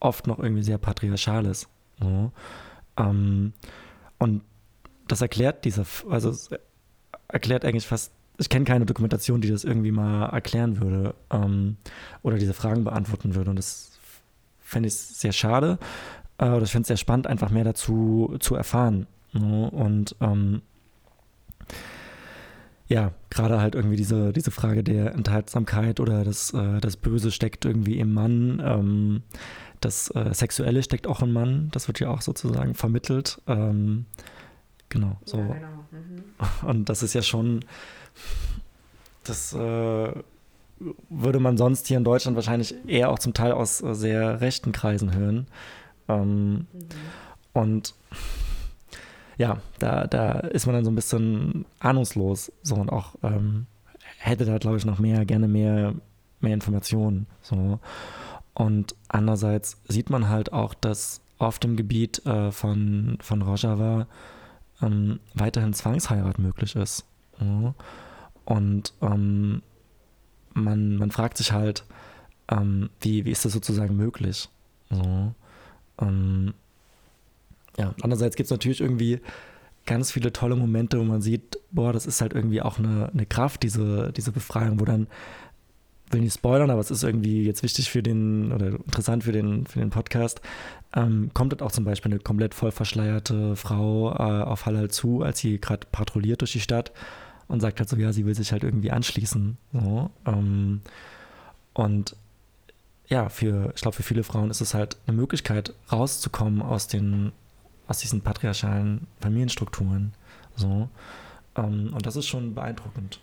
oft 0.00 0.26
noch 0.26 0.38
irgendwie 0.38 0.62
sehr 0.62 0.78
patriarchal 0.78 1.46
ist. 1.46 1.68
So. 2.00 2.32
Ähm, 2.98 3.52
und 4.18 4.42
das 5.06 5.22
erklärt 5.22 5.64
dieser, 5.64 5.86
also 6.10 6.34
erklärt 7.28 7.64
eigentlich 7.64 7.86
fast, 7.86 8.12
ich 8.38 8.48
kenne 8.48 8.64
keine 8.64 8.86
Dokumentation, 8.86 9.40
die 9.40 9.50
das 9.50 9.64
irgendwie 9.64 9.90
mal 9.90 10.26
erklären 10.26 10.80
würde 10.80 11.14
ähm, 11.30 11.76
oder 12.22 12.38
diese 12.38 12.54
Fragen 12.54 12.84
beantworten 12.84 13.34
würde. 13.34 13.50
Und 13.50 13.56
das 13.56 13.98
fände 14.60 14.88
ich 14.88 14.94
sehr 14.94 15.32
schade. 15.32 15.78
Äh, 16.38 16.50
oder 16.50 16.62
ich 16.62 16.70
finde 16.70 16.82
es 16.82 16.88
sehr 16.88 16.96
spannend, 16.96 17.26
einfach 17.26 17.50
mehr 17.50 17.64
dazu 17.64 18.36
zu 18.40 18.54
erfahren. 18.54 19.06
Ne? 19.32 19.70
Und 19.70 20.16
ähm, 20.20 20.62
ja, 22.86 23.12
gerade 23.28 23.60
halt 23.60 23.74
irgendwie 23.74 23.96
diese, 23.96 24.32
diese 24.32 24.50
Frage 24.50 24.82
der 24.82 25.12
Enthaltsamkeit 25.12 26.00
oder 26.00 26.24
das, 26.24 26.54
äh, 26.54 26.80
das 26.80 26.96
Böse 26.96 27.30
steckt 27.30 27.64
irgendwie 27.64 27.98
im 27.98 28.14
Mann. 28.14 28.62
Ähm, 28.64 29.22
das 29.80 30.10
äh, 30.14 30.32
Sexuelle 30.32 30.82
steckt 30.82 31.06
auch 31.06 31.22
im 31.22 31.32
Mann. 31.32 31.68
Das 31.72 31.86
wird 31.88 32.00
ja 32.00 32.08
auch 32.08 32.22
sozusagen 32.22 32.74
vermittelt. 32.74 33.42
Ähm, 33.46 34.06
genau, 34.88 35.16
so. 35.24 35.38
Ja, 35.38 35.46
genau. 35.46 35.68
Mhm. 35.90 36.68
Und 36.68 36.88
das 36.88 37.02
ist 37.02 37.14
ja 37.14 37.22
schon, 37.22 37.64
das 39.24 39.52
äh, 39.52 40.12
würde 41.08 41.40
man 41.40 41.56
sonst 41.56 41.86
hier 41.86 41.98
in 41.98 42.04
Deutschland 42.04 42.36
wahrscheinlich 42.36 42.74
eher 42.86 43.10
auch 43.10 43.18
zum 43.18 43.34
Teil 43.34 43.52
aus 43.52 43.82
äh, 43.82 43.94
sehr 43.94 44.40
rechten 44.40 44.72
Kreisen 44.72 45.14
hören. 45.14 45.46
Ähm, 46.08 46.52
mhm. 46.52 46.66
Und 47.52 47.94
ja, 49.36 49.58
da, 49.78 50.06
da 50.06 50.40
ist 50.40 50.66
man 50.66 50.74
dann 50.74 50.84
so 50.84 50.90
ein 50.90 50.96
bisschen 50.96 51.64
ahnungslos. 51.80 52.52
So 52.62 52.74
und 52.74 52.90
auch 52.90 53.14
ähm, 53.22 53.66
hätte 54.18 54.44
da, 54.44 54.58
glaube 54.58 54.76
ich, 54.76 54.84
noch 54.84 54.98
mehr, 54.98 55.24
gerne 55.24 55.48
mehr, 55.48 55.94
mehr 56.40 56.54
Informationen. 56.54 57.26
So. 57.42 57.78
Und 58.54 58.96
andererseits 59.08 59.80
sieht 59.86 60.10
man 60.10 60.28
halt 60.28 60.52
auch, 60.52 60.74
dass 60.74 61.20
auf 61.38 61.60
dem 61.60 61.76
Gebiet 61.76 62.24
äh, 62.26 62.50
von, 62.50 63.18
von 63.20 63.42
Rojava 63.42 64.08
ähm, 64.82 65.20
weiterhin 65.34 65.72
Zwangsheirat 65.72 66.38
möglich 66.38 66.76
ist. 66.76 67.04
Ja. 67.40 67.74
Und 68.44 68.94
ähm, 69.02 69.62
man, 70.54 70.96
man 70.96 71.10
fragt 71.10 71.36
sich 71.36 71.52
halt, 71.52 71.84
ähm, 72.50 72.90
wie, 73.00 73.24
wie 73.24 73.30
ist 73.30 73.44
das 73.44 73.52
sozusagen 73.52 73.96
möglich? 73.96 74.48
So. 74.90 75.34
Ähm, 76.00 76.54
ja, 77.76 77.94
andererseits 78.02 78.36
gibt 78.36 78.46
es 78.46 78.50
natürlich 78.50 78.80
irgendwie 78.80 79.20
ganz 79.86 80.12
viele 80.12 80.32
tolle 80.32 80.56
Momente, 80.56 80.98
wo 80.98 81.04
man 81.04 81.22
sieht, 81.22 81.58
boah, 81.70 81.92
das 81.92 82.06
ist 82.06 82.20
halt 82.20 82.32
irgendwie 82.34 82.60
auch 82.60 82.78
eine, 82.78 83.10
eine 83.12 83.26
Kraft, 83.26 83.62
diese, 83.62 84.12
diese 84.12 84.32
Befreiung, 84.32 84.80
wo 84.80 84.84
dann, 84.84 85.06
will 86.12 86.20
nicht 86.20 86.34
spoilern, 86.34 86.70
aber 86.70 86.80
es 86.80 86.90
ist 86.90 87.02
irgendwie 87.02 87.44
jetzt 87.44 87.62
wichtig 87.62 87.90
für 87.90 88.02
den, 88.02 88.52
oder 88.52 88.68
interessant 88.68 89.24
für 89.24 89.32
den, 89.32 89.66
für 89.66 89.78
den 89.80 89.90
Podcast, 89.90 90.40
ähm, 90.94 91.30
kommt 91.34 91.52
dort 91.52 91.62
auch 91.62 91.72
zum 91.72 91.84
Beispiel 91.84 92.12
eine 92.12 92.20
komplett 92.20 92.54
voll 92.54 92.70
verschleierte 92.70 93.56
Frau 93.56 94.12
äh, 94.12 94.42
auf 94.42 94.66
Halal 94.66 94.90
zu, 94.90 95.22
als 95.22 95.38
sie 95.38 95.60
gerade 95.60 95.86
patrouilliert 95.90 96.40
durch 96.40 96.52
die 96.52 96.60
Stadt 96.60 96.92
und 97.46 97.60
sagt 97.60 97.78
halt 97.80 97.88
so, 97.88 97.96
ja, 97.96 98.12
sie 98.12 98.26
will 98.26 98.34
sich 98.34 98.52
halt 98.52 98.64
irgendwie 98.64 98.90
anschließen. 98.90 99.56
So, 99.72 100.10
ähm, 100.26 100.80
und 101.74 102.16
ja, 103.08 103.28
für, 103.28 103.72
ich 103.74 103.80
glaube, 103.80 103.96
für 103.96 104.02
viele 104.02 104.22
Frauen 104.22 104.50
ist 104.50 104.60
es 104.60 104.74
halt 104.74 104.96
eine 105.06 105.16
Möglichkeit, 105.16 105.72
rauszukommen 105.90 106.60
aus 106.60 106.88
den 106.88 107.32
aus 107.88 107.98
diesen 107.98 108.20
patriarchalen 108.20 109.06
Familienstrukturen. 109.20 110.12
So. 110.54 110.88
Ähm, 111.56 111.92
und 111.92 112.06
das 112.06 112.14
ist 112.14 112.26
schon 112.26 112.54
beeindruckend. 112.54 113.18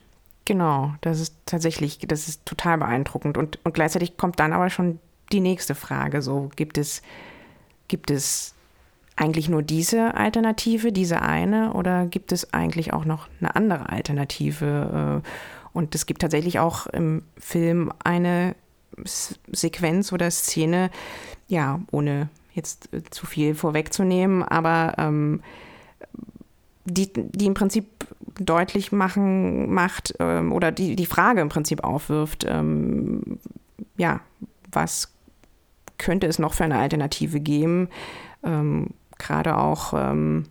Genau, 0.45 0.93
das 1.01 1.19
ist 1.19 1.35
tatsächlich, 1.47 1.99
das 2.07 2.27
ist 2.27 2.45
total 2.45 2.77
beeindruckend. 2.77 3.37
Und, 3.37 3.59
und 3.65 3.73
gleichzeitig 3.73 4.15
kommt 4.15 4.39
dann 4.39 4.53
aber 4.53 4.69
schon 4.69 4.99
die 5.31 5.39
nächste 5.39 5.73
Frage: 5.73 6.21
so, 6.21 6.49
gibt 6.55 6.77
es, 6.77 7.01
gibt 7.87 8.11
es 8.11 8.53
eigentlich 9.15 9.49
nur 9.49 9.63
diese 9.63 10.13
Alternative, 10.13 10.91
diese 10.91 11.21
eine, 11.21 11.73
oder 11.73 12.05
gibt 12.05 12.31
es 12.31 12.53
eigentlich 12.53 12.93
auch 12.93 13.05
noch 13.05 13.27
eine 13.39 13.55
andere 13.55 13.89
Alternative? 13.89 15.23
Äh, 15.23 15.27
und 15.73 15.95
es 15.95 16.05
gibt 16.05 16.21
tatsächlich 16.21 16.59
auch 16.59 16.87
im 16.87 17.23
Film 17.37 17.91
eine 18.03 18.55
Sequenz 19.03 20.13
oder 20.13 20.29
Szene, 20.31 20.89
ja, 21.47 21.81
ohne 21.91 22.29
jetzt 22.53 22.93
äh, 22.93 23.03
zu 23.09 23.25
viel 23.25 23.55
vorwegzunehmen, 23.55 24.43
aber 24.43 24.93
ähm, 24.97 25.41
die, 26.85 27.11
die 27.13 27.45
im 27.45 27.53
Prinzip 27.53 27.85
deutlich 28.39 28.91
machen, 28.91 29.73
macht 29.73 30.13
ähm, 30.19 30.51
oder 30.51 30.71
die, 30.71 30.95
die 30.95 31.05
Frage 31.05 31.41
im 31.41 31.49
Prinzip 31.49 31.83
aufwirft, 31.83 32.45
ähm, 32.47 33.39
ja, 33.97 34.21
was 34.71 35.13
könnte 35.97 36.27
es 36.27 36.39
noch 36.39 36.53
für 36.53 36.63
eine 36.65 36.77
Alternative 36.77 37.39
geben? 37.39 37.89
Ähm, 38.43 38.89
Gerade 39.17 39.57
auch, 39.57 39.93
ähm, 39.95 40.43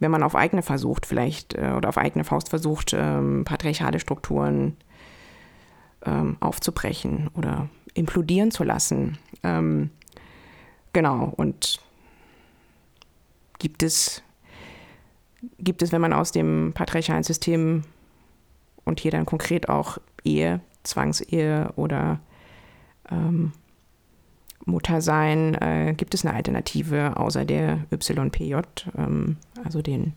wenn 0.00 0.10
man 0.10 0.24
auf 0.24 0.34
eigene 0.34 0.62
versucht, 0.62 1.06
vielleicht 1.06 1.54
äh, 1.54 1.72
oder 1.76 1.88
auf 1.88 1.98
eigene 1.98 2.24
Faust 2.24 2.48
versucht, 2.48 2.92
ähm, 2.92 3.44
patriarchale 3.44 4.00
Strukturen 4.00 4.76
ähm, 6.04 6.36
aufzubrechen 6.40 7.30
oder 7.34 7.68
implodieren 7.94 8.50
zu 8.50 8.64
lassen. 8.64 9.18
Genau, 10.94 11.32
und 11.36 11.80
gibt 13.58 13.82
es, 13.82 14.22
gibt 15.58 15.82
es, 15.82 15.92
wenn 15.92 16.00
man 16.00 16.12
aus 16.12 16.32
dem 16.32 16.72
patriarchalen 16.74 17.24
System 17.24 17.84
und 18.84 19.00
hier 19.00 19.10
dann 19.10 19.26
konkret 19.26 19.68
auch 19.68 19.98
Ehe, 20.24 20.60
Zwangsehe 20.82 21.72
oder 21.76 22.20
ähm, 23.10 23.52
Muttersein, 24.66 25.54
äh, 25.54 25.94
gibt 25.96 26.14
es 26.14 26.24
eine 26.24 26.34
Alternative 26.34 27.16
außer 27.16 27.44
der 27.44 27.84
YPJ, 27.90 28.56
ähm, 28.96 29.36
also 29.62 29.82
den, 29.82 30.14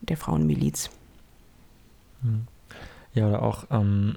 der 0.00 0.16
Frauenmiliz. 0.16 0.90
Hm. 2.22 2.46
Ja, 3.14 3.28
oder 3.28 3.42
auch 3.42 3.64
ähm, 3.70 4.16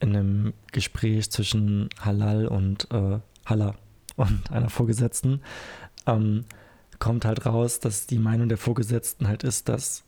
in 0.00 0.14
einem 0.14 0.52
Gespräch 0.72 1.30
zwischen 1.30 1.88
Halal 2.00 2.46
und 2.46 2.88
äh, 2.90 3.18
Halla 3.46 3.74
und 4.16 4.50
einer 4.50 4.68
Vorgesetzten, 4.68 5.40
ähm, 6.06 6.44
kommt 6.98 7.24
halt 7.24 7.46
raus, 7.46 7.80
dass 7.80 8.06
die 8.06 8.18
Meinung 8.18 8.48
der 8.48 8.58
Vorgesetzten 8.58 9.28
halt 9.28 9.44
ist, 9.44 9.68
dass 9.68 10.04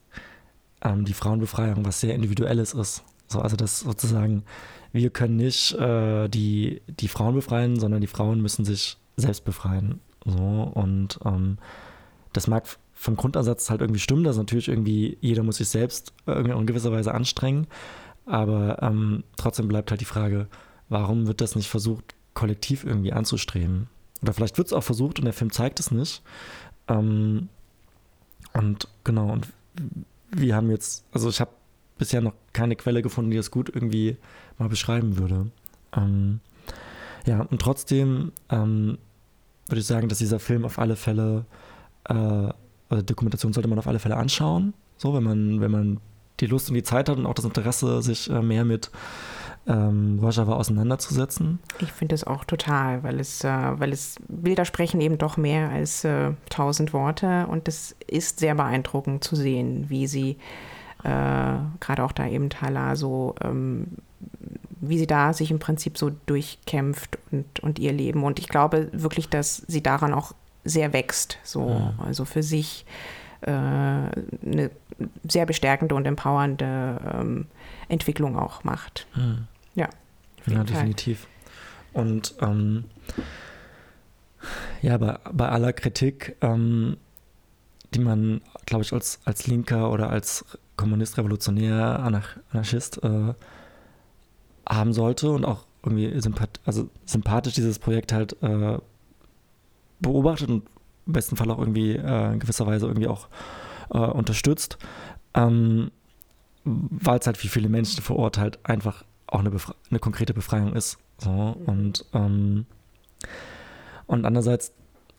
ähm, 0.82 1.04
die 1.04 1.14
Frauenbefreiung 1.14 1.84
was 1.84 2.00
sehr 2.00 2.14
Individuelles 2.14 2.74
ist. 2.74 3.02
So, 3.28 3.40
also 3.40 3.56
dass 3.56 3.80
sozusagen 3.80 4.44
wir 4.92 5.10
können 5.10 5.36
nicht 5.36 5.74
äh, 5.74 6.28
die, 6.28 6.80
die 6.88 7.08
Frauen 7.08 7.34
befreien, 7.34 7.78
sondern 7.78 8.00
die 8.00 8.06
Frauen 8.06 8.40
müssen 8.40 8.64
sich 8.64 8.96
selbst 9.16 9.44
befreien. 9.44 10.00
So, 10.24 10.70
und 10.74 11.18
ähm, 11.24 11.58
das 12.32 12.46
mag 12.46 12.64
vom 12.94 13.16
Grundansatz 13.16 13.70
halt 13.70 13.80
irgendwie 13.80 14.00
stimmen, 14.00 14.24
dass 14.24 14.36
natürlich 14.36 14.68
irgendwie 14.68 15.18
jeder 15.20 15.42
muss 15.42 15.56
sich 15.58 15.68
selbst 15.68 16.12
in 16.26 16.66
gewisser 16.66 16.90
Weise 16.90 17.14
anstrengen. 17.14 17.66
Aber 18.26 18.82
ähm, 18.82 19.24
trotzdem 19.36 19.68
bleibt 19.68 19.90
halt 19.90 20.00
die 20.00 20.06
Frage, 20.06 20.48
warum 20.88 21.26
wird 21.26 21.40
das 21.40 21.54
nicht 21.54 21.68
versucht, 21.68 22.14
kollektiv 22.34 22.84
irgendwie 22.84 23.12
anzustreben? 23.12 23.88
Oder 24.22 24.32
vielleicht 24.32 24.58
wird 24.58 24.66
es 24.66 24.72
auch 24.72 24.82
versucht 24.82 25.18
und 25.18 25.26
der 25.26 25.32
Film 25.32 25.52
zeigt 25.52 25.80
es 25.80 25.90
nicht. 25.90 26.22
Ähm, 26.88 27.48
und 28.54 28.88
genau, 29.04 29.32
und 29.32 29.48
wir 30.30 30.56
haben 30.56 30.70
jetzt, 30.70 31.04
also 31.12 31.28
ich 31.28 31.40
habe 31.40 31.50
bisher 31.98 32.20
noch 32.20 32.34
keine 32.52 32.76
Quelle 32.76 33.02
gefunden, 33.02 33.30
die 33.30 33.36
das 33.36 33.50
gut 33.50 33.70
irgendwie 33.74 34.16
mal 34.58 34.68
beschreiben 34.68 35.18
würde. 35.18 35.50
Ähm, 35.96 36.40
ja, 37.26 37.42
und 37.42 37.60
trotzdem 37.60 38.32
ähm, 38.48 38.98
würde 39.66 39.80
ich 39.80 39.86
sagen, 39.86 40.08
dass 40.08 40.18
dieser 40.18 40.40
Film 40.40 40.64
auf 40.64 40.78
alle 40.78 40.96
Fälle, 40.96 41.44
äh, 42.04 42.14
oder 42.14 43.02
Dokumentation 43.04 43.52
sollte 43.52 43.68
man 43.68 43.78
auf 43.78 43.86
alle 43.86 43.98
Fälle 43.98 44.16
anschauen. 44.16 44.72
So, 44.96 45.14
wenn 45.14 45.22
man, 45.22 45.60
wenn 45.60 45.70
man 45.70 46.00
die 46.40 46.46
Lust 46.46 46.68
und 46.68 46.74
die 46.74 46.82
Zeit 46.82 47.08
hat 47.08 47.18
und 47.18 47.26
auch 47.26 47.34
das 47.34 47.44
Interesse, 47.44 48.02
sich 48.02 48.30
äh, 48.30 48.40
mehr 48.40 48.64
mit 48.64 48.90
ähm, 49.68 50.18
Rojava 50.20 50.54
auseinanderzusetzen. 50.54 51.58
Ich 51.78 51.92
finde 51.92 52.14
es 52.14 52.24
auch 52.24 52.44
total, 52.44 53.02
weil 53.02 53.20
es, 53.20 53.44
äh, 53.44 53.48
weil 53.48 53.92
es 53.92 54.16
Bilder 54.28 54.64
sprechen 54.64 55.00
eben 55.00 55.18
doch 55.18 55.36
mehr 55.36 55.68
als 55.70 56.04
äh, 56.04 56.32
tausend 56.48 56.92
Worte 56.92 57.46
und 57.48 57.68
es 57.68 57.94
ist 58.06 58.40
sehr 58.40 58.54
beeindruckend 58.54 59.22
zu 59.22 59.36
sehen, 59.36 59.86
wie 59.88 60.06
sie 60.06 60.38
äh, 61.04 61.58
gerade 61.80 62.02
auch 62.02 62.12
da 62.12 62.26
eben 62.26 62.50
Tala 62.50 62.96
so, 62.96 63.34
ähm, 63.42 63.88
wie 64.80 64.98
sie 64.98 65.06
da 65.06 65.32
sich 65.32 65.50
im 65.50 65.58
Prinzip 65.58 65.98
so 65.98 66.10
durchkämpft 66.26 67.18
und, 67.30 67.60
und 67.60 67.78
ihr 67.78 67.92
Leben. 67.92 68.24
Und 68.24 68.38
ich 68.38 68.48
glaube 68.48 68.88
wirklich, 68.92 69.28
dass 69.28 69.58
sie 69.68 69.82
daran 69.82 70.14
auch 70.14 70.32
sehr 70.64 70.92
wächst, 70.92 71.38
so, 71.44 71.68
ja. 71.68 71.94
also 72.04 72.24
für 72.24 72.42
sich 72.42 72.84
äh, 73.42 73.50
eine 73.50 74.70
sehr 75.28 75.46
bestärkende 75.46 75.94
und 75.94 76.06
empowernde 76.06 77.00
ähm, 77.14 77.46
Entwicklung 77.88 78.36
auch 78.36 78.64
macht. 78.64 79.06
Ja. 80.48 80.58
Ja, 80.58 80.58
ja 80.58 80.64
definitiv. 80.64 81.26
Und 81.92 82.34
ähm, 82.40 82.84
ja, 84.82 84.96
bei, 84.98 85.18
bei 85.32 85.48
aller 85.48 85.72
Kritik, 85.72 86.36
ähm, 86.40 86.96
die 87.94 88.00
man, 88.00 88.42
glaube 88.66 88.84
ich, 88.84 88.92
als, 88.92 89.20
als 89.24 89.46
Linker 89.46 89.90
oder 89.90 90.10
als 90.10 90.44
Kommunist, 90.76 91.18
Revolutionär, 91.18 92.00
Anarchist 92.52 93.02
äh, 93.02 93.34
haben 94.68 94.92
sollte 94.92 95.30
und 95.30 95.44
auch 95.44 95.64
irgendwie 95.82 96.20
sympath 96.20 96.60
also 96.64 96.90
sympathisch 97.06 97.54
dieses 97.54 97.78
Projekt 97.78 98.12
halt 98.12 98.36
äh, 98.42 98.78
beobachtet 100.00 100.48
und 100.48 100.64
im 101.06 101.12
besten 101.12 101.36
Fall 101.36 101.50
auch 101.50 101.58
irgendwie 101.58 101.96
äh, 101.96 102.32
in 102.32 102.38
gewisser 102.38 102.66
Weise 102.66 102.86
irgendwie 102.86 103.08
auch 103.08 103.28
äh, 103.90 103.98
unterstützt, 103.98 104.78
ähm, 105.34 105.90
weil 106.64 107.18
es 107.18 107.26
halt 107.26 107.38
für 107.38 107.48
viele 107.48 107.68
Menschen 107.68 108.02
vor 108.02 108.16
Ort 108.16 108.38
halt 108.38 108.58
einfach 108.64 109.04
auch 109.28 109.40
eine, 109.40 109.50
eine 109.90 109.98
konkrete 109.98 110.34
Befreiung 110.34 110.74
ist. 110.74 110.98
So. 111.18 111.30
Mhm. 111.30 111.54
Und 111.66 112.04
ähm, 112.14 112.66
Und 114.06 114.24
andererseits, 114.24 114.72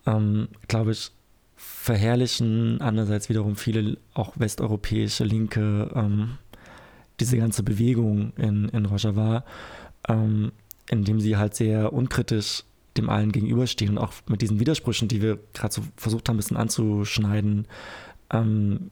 ähm, 0.06 0.50
glaube 0.68 0.92
ich, 0.92 1.12
verherrlichen 1.56 2.82
andererseits 2.82 3.30
wiederum 3.30 3.56
viele 3.56 3.98
auch 4.14 4.34
westeuropäische 4.38 5.24
Linke 5.24 5.92
ähm, 5.94 6.38
diese 7.20 7.38
ganze 7.38 7.64
Bewegung 7.64 8.34
in, 8.38 8.70
in 8.70 8.86
Rojava, 8.86 9.44
ähm, 10.08 10.52
indem 10.90 11.20
sie 11.20 11.38
halt 11.38 11.54
sehr 11.56 11.94
unkritisch 11.94 12.64
dem 12.98 13.10
allen 13.10 13.32
gegenüberstehen 13.32 13.92
und 13.92 13.98
auch 14.04 14.14
mit 14.28 14.42
diesen 14.42 14.60
Widersprüchen, 14.60 15.08
die 15.08 15.22
wir 15.22 15.38
gerade 15.54 15.74
so 15.74 15.84
versucht 15.96 16.28
haben, 16.28 16.36
ein 16.36 16.38
bisschen 16.38 16.58
anzuschneiden, 16.58 17.68
ähm, 18.32 18.90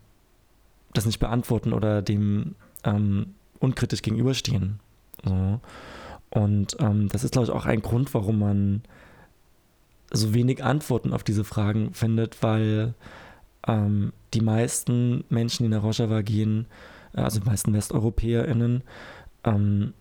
das 0.93 1.05
nicht 1.05 1.19
beantworten 1.19 1.73
oder 1.73 2.01
dem 2.01 2.55
ähm, 2.83 3.33
unkritisch 3.59 4.01
gegenüberstehen. 4.01 4.79
So. 5.23 5.59
Und 6.29 6.77
ähm, 6.79 7.09
das 7.09 7.23
ist, 7.23 7.31
glaube 7.31 7.45
ich, 7.45 7.51
auch 7.51 7.65
ein 7.65 7.81
Grund, 7.81 8.13
warum 8.13 8.39
man 8.39 8.81
so 10.11 10.33
wenig 10.33 10.63
Antworten 10.63 11.13
auf 11.13 11.23
diese 11.23 11.43
Fragen 11.43 11.93
findet, 11.93 12.41
weil 12.43 12.93
ähm, 13.67 14.13
die 14.33 14.41
meisten 14.41 15.23
Menschen, 15.29 15.63
die 15.63 15.69
nach 15.69 15.83
Rojava 15.83 16.21
gehen, 16.21 16.67
äh, 17.13 17.21
also 17.21 17.39
die 17.39 17.45
meisten 17.45 17.73
WesteuropäerInnen, 17.73 18.83
ähm, 19.43 19.93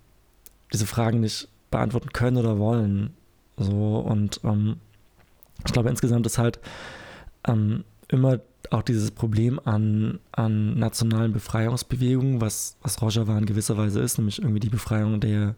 diese 0.72 0.86
Fragen 0.86 1.20
nicht 1.20 1.48
beantworten 1.70 2.10
können 2.12 2.36
oder 2.36 2.58
wollen. 2.58 3.14
So 3.56 3.98
und 3.98 4.40
ähm, 4.44 4.76
ich 5.64 5.72
glaube 5.72 5.88
insgesamt 5.88 6.26
ist 6.26 6.38
halt 6.38 6.60
ähm, 7.46 7.84
immer 8.08 8.38
auch 8.72 8.82
dieses 8.82 9.10
Problem 9.10 9.60
an, 9.64 10.18
an 10.32 10.78
nationalen 10.78 11.32
Befreiungsbewegungen, 11.32 12.40
was, 12.40 12.76
was 12.82 13.00
Rojava 13.00 13.36
in 13.38 13.46
gewisser 13.46 13.76
Weise 13.76 14.00
ist, 14.00 14.18
nämlich 14.18 14.40
irgendwie 14.40 14.60
die 14.60 14.68
Befreiung 14.68 15.20
der 15.20 15.54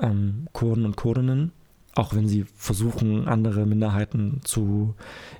ähm, 0.00 0.48
Kurden 0.52 0.84
und 0.84 0.96
Kurdinnen, 0.96 1.52
auch 1.94 2.14
wenn 2.14 2.28
sie 2.28 2.44
versuchen, 2.54 3.26
andere 3.26 3.66
Minderheiten 3.66 4.40
zu 4.44 4.94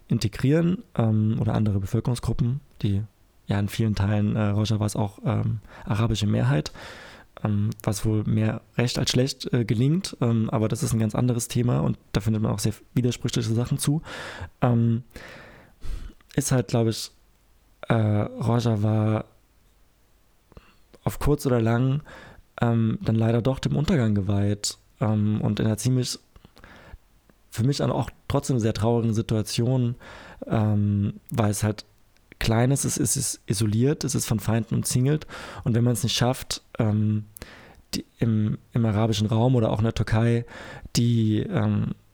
integrieren 0.09 0.83
ähm, 0.97 1.39
oder 1.41 1.55
andere 1.55 1.81
Bevölkerungsgruppen, 1.81 2.61
die 2.83 3.03
ja 3.47 3.59
in 3.59 3.69
vielen 3.69 3.95
Teilen 3.95 4.37
äh, 4.37 4.49
Rojavas 4.49 4.97
auch 4.97 5.19
ähm, 5.25 5.61
arabische 5.85 6.27
Mehrheit 6.27 6.73
ähm, 7.45 7.71
was 7.83 8.05
wohl 8.05 8.25
mehr 8.25 8.63
recht 8.77 8.99
als 8.99 9.11
schlecht 9.11 9.53
äh, 9.53 9.65
gelingt. 9.65 10.17
Ähm, 10.21 10.51
aber 10.51 10.69
das 10.69 10.83
ist 10.83 10.93
ein 10.93 10.99
ganz 10.99 11.15
anderes 11.15 11.49
Thema 11.49 11.81
und 11.81 11.99
da 12.13 12.21
findet 12.21 12.43
man 12.43 12.53
auch 12.53 12.59
sehr 12.59 12.75
widersprüchliche 12.95 13.53
Sachen 13.53 13.79
zu. 13.79 14.03
Ist 16.39 16.53
halt, 16.53 16.69
glaube 16.69 16.91
ich, 16.91 17.11
äh, 17.89 17.95
Roger 17.95 18.81
war 18.81 19.25
auf 21.03 21.19
kurz 21.19 21.45
oder 21.47 21.61
lang 21.61 22.03
ähm, 22.61 23.01
dann 23.03 23.17
leider 23.17 23.43
doch 23.43 23.59
dem 23.59 23.75
Untergang 23.75 24.15
geweiht 24.15 24.79
ähm, 25.01 25.41
und 25.41 25.59
in 25.59 25.67
einer 25.67 25.79
ziemlich 25.79 26.21
für 27.51 27.65
mich 27.65 27.83
auch 27.83 28.11
trotzdem 28.29 28.61
sehr 28.61 28.73
traurigen 28.73 29.15
Situation, 29.15 29.97
ähm, 30.47 31.15
weil 31.31 31.51
es 31.51 31.65
halt 31.65 31.85
klein 32.39 32.71
ist, 32.71 32.85
es 32.85 32.99
ist 32.99 33.41
isoliert, 33.47 34.05
es 34.05 34.15
ist 34.15 34.27
von 34.27 34.39
Feinden 34.39 34.77
umzingelt 34.77 35.27
und 35.65 35.75
wenn 35.75 35.83
man 35.83 35.95
es 35.95 36.05
nicht 36.05 36.15
schafft, 36.15 36.63
ähm, 36.79 37.25
die, 37.95 38.05
im, 38.21 38.59
im, 38.75 38.85
arabischen 38.85 39.27
Raum 39.27 39.57
oder 39.57 39.71
auch 39.71 39.79
in 39.79 39.85
der 39.87 39.95
Türkei 39.95 40.45
die, 40.95 41.41
ähm, 41.41 41.97
die 41.97 42.08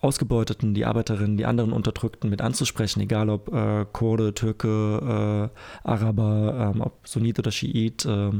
Ausgebeuteten, 0.00 0.72
die 0.72 0.86
Arbeiterinnen, 0.86 1.36
die 1.36 1.44
anderen 1.44 1.72
Unterdrückten 1.72 2.30
mit 2.30 2.40
anzusprechen, 2.40 3.00
egal 3.00 3.28
ob 3.28 3.52
äh, 3.52 3.84
Kurde, 3.92 4.32
Türke, 4.32 5.50
äh, 5.84 5.88
Araber, 5.88 6.72
ähm, 6.74 6.80
ob 6.80 7.06
Sunnit 7.06 7.38
oder 7.38 7.50
Schiit, 7.50 8.06
äh, 8.06 8.30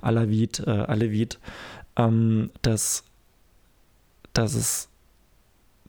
Alawit, 0.00 0.60
äh, 0.60 0.70
Alevit, 0.70 1.38
ähm, 1.96 2.50
dass, 2.62 3.04
dass 4.32 4.54
es 4.54 4.88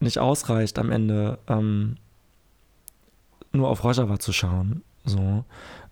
nicht 0.02 0.20
ausreicht 0.20 0.78
am 0.80 0.92
Ende, 0.92 1.40
ähm, 1.48 1.96
nur 3.54 3.70
auf 3.70 3.84
Rojava 3.84 4.20
zu 4.20 4.34
schauen. 4.34 4.84
So. 5.06 5.46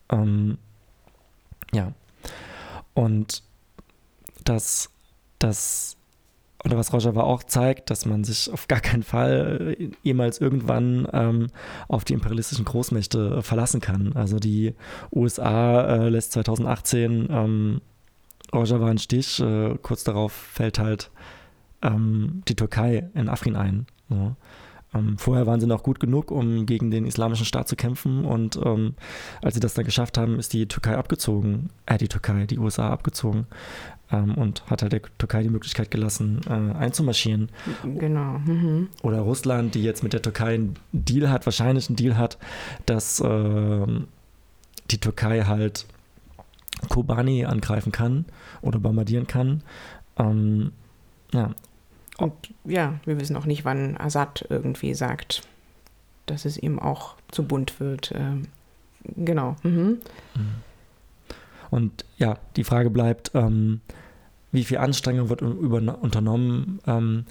Ähm, 0.10 0.58
ja. 1.72 1.94
Und 2.94 3.44
das, 4.44 4.90
das, 5.38 5.96
oder 6.66 6.78
was 6.78 6.92
Rojava 6.92 7.24
auch 7.24 7.44
zeigt, 7.44 7.90
dass 7.90 8.06
man 8.06 8.24
sich 8.24 8.52
auf 8.52 8.68
gar 8.68 8.82
keinen 8.82 9.04
Fall 9.04 9.78
jemals 10.04 10.42
irgendwann 10.42 11.08
ähm, 11.14 11.48
auf 11.88 12.04
die 12.04 12.14
imperialistischen 12.14 12.66
Großmächte 12.66 13.42
verlassen 13.42 13.80
kann. 13.80 14.14
Also 14.14 14.40
die 14.40 14.76
USA 15.12 15.86
äh, 15.86 16.10
lässt 16.10 16.34
2018 16.34 17.28
ähm, 17.30 17.82
Rojava 18.54 18.92
in 18.92 18.98
Stich, 18.98 19.40
äh, 19.40 19.76
kurz 19.82 20.04
darauf 20.04 20.34
fällt 20.34 20.80
halt 20.80 21.12
ähm, 21.82 22.44
die 22.48 22.56
Türkei 22.56 23.10
in 23.14 23.30
Afrin 23.30 23.56
ein. 23.56 23.86
So. 24.10 24.36
Ähm, 24.94 25.18
vorher 25.18 25.46
waren 25.46 25.60
sie 25.60 25.68
noch 25.68 25.84
gut 25.84 26.00
genug, 26.00 26.32
um 26.32 26.66
gegen 26.66 26.90
den 26.90 27.06
islamischen 27.06 27.46
Staat 27.46 27.68
zu 27.68 27.76
kämpfen 27.76 28.26
und 28.26 28.60
ähm, 28.64 28.96
als 29.42 29.54
sie 29.54 29.60
das 29.60 29.76
dann 29.76 29.86
geschafft 29.86 30.18
haben, 30.18 30.40
ist 30.40 30.54
die 30.54 30.68
Türkei 30.68 30.98
abgezogen, 30.98 31.70
äh, 31.86 31.98
die 31.98 32.08
Türkei, 32.08 32.46
die 32.46 32.58
USA 32.58 32.90
abgezogen 32.90 33.46
ähm, 34.12 34.36
und 34.36 34.64
hat 34.70 34.82
halt 34.82 34.94
der 34.94 35.02
Türkei 35.18 35.44
die 35.44 35.50
Möglichkeit 35.50 35.92
gelassen, 35.92 36.42
äh, 36.48 36.78
einzumarschieren. 36.78 37.50
Genau. 37.84 38.40
Mhm. 38.40 38.90
Oder 39.04 39.20
Russland, 39.20 39.76
die 39.76 39.84
jetzt 39.84 40.04
mit 40.04 40.14
der 40.14 40.22
Türkei 40.22 40.56
einen 40.56 40.76
Deal 40.92 41.30
hat, 41.30 41.46
wahrscheinlich 41.46 41.90
einen 41.90 41.96
Deal 41.96 42.18
hat, 42.18 42.38
dass 42.86 43.20
äh, 43.20 43.86
die 44.90 45.00
Türkei 45.00 45.44
halt 45.44 45.86
Kobani 46.88 47.46
angreifen 47.46 47.92
kann 47.92 48.26
oder 48.62 48.80
bombardieren 48.80 49.28
kann. 49.28 49.62
Ähm, 50.18 50.72
ja, 51.32 51.54
und 52.20 52.34
ja, 52.66 53.00
wir 53.06 53.20
wissen 53.20 53.36
auch 53.36 53.46
nicht, 53.46 53.66
wann 53.66 53.98
Assad 53.98 54.46
irgendwie 54.50 54.94
sagt, 54.94 55.44
dass 56.26 56.46
es 56.46 56.58
ihm 56.58 56.80
auch 56.80 57.16
zu 57.32 57.44
bunt 57.44 57.80
wird. 57.80 58.12
Ähm, 58.16 58.48
genau. 59.16 59.56
Mhm. 59.64 60.00
mhm. 60.36 60.56
Und 61.72 62.04
ja, 62.18 62.38
die 62.56 62.64
Frage 62.64 62.90
bleibt, 62.90 63.32
ähm, 63.36 63.82
wie 64.52 64.64
viel 64.64 64.80
Anstrengung 64.80 65.30
wird 65.30 65.44
unternommen, 65.44 66.80
ähm, 66.88 67.26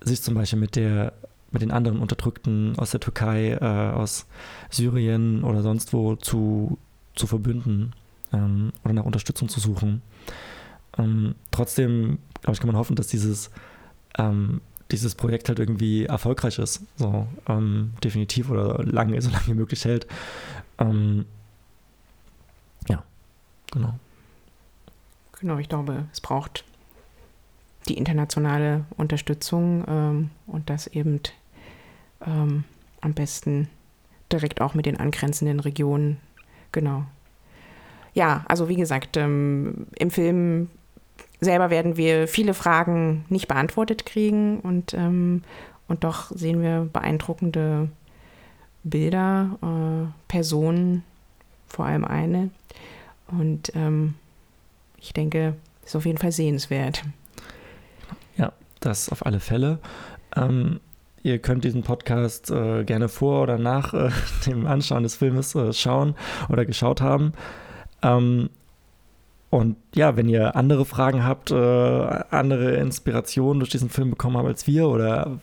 sich 0.00 0.22
zum 0.22 0.34
Beispiel 0.34 0.60
mit 0.60 0.76
der 0.76 1.12
mit 1.50 1.60
den 1.60 1.70
anderen 1.70 2.00
Unterdrückten 2.00 2.78
aus 2.78 2.92
der 2.92 3.00
Türkei, 3.00 3.50
äh, 3.52 3.92
aus 3.94 4.26
Syrien 4.70 5.44
oder 5.44 5.62
sonst 5.62 5.92
wo 5.92 6.16
zu, 6.16 6.78
zu 7.14 7.26
verbünden 7.26 7.92
ähm, 8.32 8.72
oder 8.84 8.94
nach 8.94 9.04
Unterstützung 9.04 9.50
zu 9.50 9.60
suchen. 9.60 10.00
Ähm, 10.96 11.34
trotzdem, 11.50 12.18
glaube 12.40 12.54
ich, 12.54 12.60
kann 12.60 12.68
man 12.68 12.76
hoffen, 12.76 12.96
dass 12.96 13.08
dieses 13.08 13.50
ähm, 14.18 14.60
dieses 14.90 15.14
Projekt 15.14 15.48
halt 15.48 15.58
irgendwie 15.58 16.04
erfolgreich 16.04 16.58
ist. 16.58 16.82
So, 16.96 17.26
ähm, 17.48 17.94
definitiv 18.04 18.50
oder 18.50 18.82
lange, 18.84 19.20
so 19.22 19.30
lange 19.30 19.46
wie 19.46 19.54
möglich 19.54 19.84
hält. 19.84 20.06
Ähm, 20.78 21.26
ja, 22.88 23.02
genau. 23.72 23.98
Genau, 25.40 25.58
ich 25.58 25.68
glaube, 25.68 26.04
es 26.12 26.20
braucht 26.20 26.64
die 27.88 27.98
internationale 27.98 28.84
Unterstützung 28.96 29.84
ähm, 29.88 30.30
und 30.46 30.70
das 30.70 30.86
eben 30.86 31.20
ähm, 32.24 32.64
am 33.00 33.14
besten 33.14 33.68
direkt 34.30 34.60
auch 34.60 34.74
mit 34.74 34.86
den 34.86 34.98
angrenzenden 34.98 35.58
Regionen. 35.60 36.18
Genau. 36.70 37.04
Ja, 38.14 38.44
also 38.46 38.68
wie 38.68 38.76
gesagt, 38.76 39.16
ähm, 39.16 39.86
im 39.98 40.10
Film 40.10 40.68
selber 41.42 41.70
werden 41.70 41.96
wir 41.96 42.28
viele 42.28 42.54
Fragen 42.54 43.24
nicht 43.28 43.48
beantwortet 43.48 44.06
kriegen 44.06 44.60
und, 44.60 44.94
ähm, 44.94 45.42
und 45.88 46.04
doch 46.04 46.30
sehen 46.30 46.62
wir 46.62 46.88
beeindruckende 46.92 47.88
Bilder, 48.84 49.58
äh, 49.62 50.12
Personen, 50.28 51.04
vor 51.66 51.86
allem 51.86 52.04
eine. 52.04 52.50
Und 53.26 53.72
ähm, 53.74 54.14
ich 54.98 55.12
denke, 55.12 55.54
ist 55.84 55.96
auf 55.96 56.06
jeden 56.06 56.18
Fall 56.18 56.32
sehenswert. 56.32 57.02
Ja, 58.36 58.52
das 58.80 59.08
auf 59.08 59.26
alle 59.26 59.40
Fälle. 59.40 59.78
Ähm, 60.36 60.80
ihr 61.22 61.38
könnt 61.38 61.64
diesen 61.64 61.82
Podcast 61.82 62.50
äh, 62.50 62.84
gerne 62.84 63.08
vor 63.08 63.42
oder 63.42 63.58
nach 63.58 63.94
äh, 63.94 64.10
dem 64.46 64.66
Anschauen 64.66 65.02
des 65.02 65.16
Filmes 65.16 65.54
äh, 65.54 65.72
schauen 65.72 66.14
oder 66.48 66.64
geschaut 66.64 67.00
haben. 67.00 67.32
Ähm, 68.02 68.50
und 69.52 69.76
ja, 69.94 70.16
wenn 70.16 70.30
ihr 70.30 70.56
andere 70.56 70.86
Fragen 70.86 71.24
habt, 71.24 71.50
äh, 71.50 71.54
andere 71.54 72.76
Inspirationen 72.76 73.60
durch 73.60 73.68
diesen 73.68 73.90
Film 73.90 74.08
bekommen 74.08 74.38
habt 74.38 74.48
als 74.48 74.66
wir 74.66 74.88
oder 74.88 75.40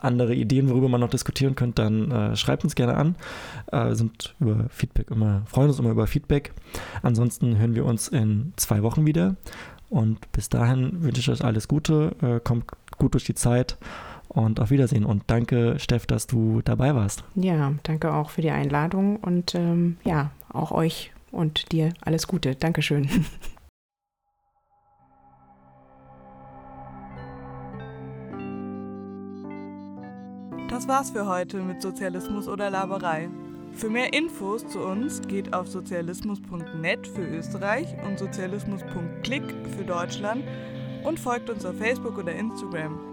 andere 0.00 0.34
Ideen, 0.34 0.68
worüber 0.68 0.90
man 0.90 1.00
noch 1.00 1.08
diskutieren 1.08 1.56
könnte, 1.56 1.80
dann 1.80 2.10
äh, 2.10 2.36
schreibt 2.36 2.64
uns 2.64 2.74
gerne 2.74 2.98
an. 2.98 3.16
Äh, 3.72 3.94
sind 3.94 4.34
über 4.38 4.66
Feedback 4.68 5.10
immer, 5.10 5.44
freuen 5.46 5.68
uns 5.68 5.78
immer 5.78 5.88
über 5.88 6.06
Feedback. 6.06 6.52
Ansonsten 7.00 7.56
hören 7.56 7.74
wir 7.74 7.86
uns 7.86 8.08
in 8.08 8.52
zwei 8.56 8.82
Wochen 8.82 9.06
wieder. 9.06 9.36
Und 9.88 10.30
bis 10.32 10.50
dahin 10.50 11.02
wünsche 11.02 11.22
ich 11.22 11.30
euch 11.30 11.42
alles 11.42 11.68
Gute, 11.68 12.16
äh, 12.20 12.40
kommt 12.40 12.66
gut 12.98 13.14
durch 13.14 13.24
die 13.24 13.34
Zeit 13.34 13.78
und 14.28 14.60
auf 14.60 14.68
Wiedersehen. 14.68 15.06
Und 15.06 15.22
danke, 15.28 15.78
Steff, 15.78 16.04
dass 16.04 16.26
du 16.26 16.60
dabei 16.66 16.94
warst. 16.94 17.24
Ja, 17.34 17.72
danke 17.82 18.12
auch 18.12 18.28
für 18.28 18.42
die 18.42 18.50
Einladung 18.50 19.16
und 19.16 19.54
ähm, 19.54 19.96
ja, 20.04 20.32
auch 20.52 20.70
euch 20.70 21.12
und 21.30 21.72
dir 21.72 21.92
alles 22.00 22.26
Gute. 22.26 22.54
Dankeschön. 22.54 23.08
Das 30.68 30.86
war's 30.86 31.10
für 31.10 31.26
heute 31.26 31.58
mit 31.58 31.82
Sozialismus 31.82 32.46
oder 32.46 32.70
Laberei. 32.70 33.28
Für 33.72 33.90
mehr 33.90 34.12
Infos 34.12 34.66
zu 34.68 34.80
uns 34.80 35.20
geht 35.22 35.54
auf 35.54 35.66
sozialismus.net 35.68 37.06
für 37.06 37.26
Österreich 37.26 37.86
und 38.06 38.18
sozialismus.click 38.18 39.42
für 39.76 39.84
Deutschland 39.84 40.44
und 41.04 41.18
folgt 41.18 41.50
uns 41.50 41.64
auf 41.64 41.76
Facebook 41.76 42.18
oder 42.18 42.32
Instagram. 42.32 43.07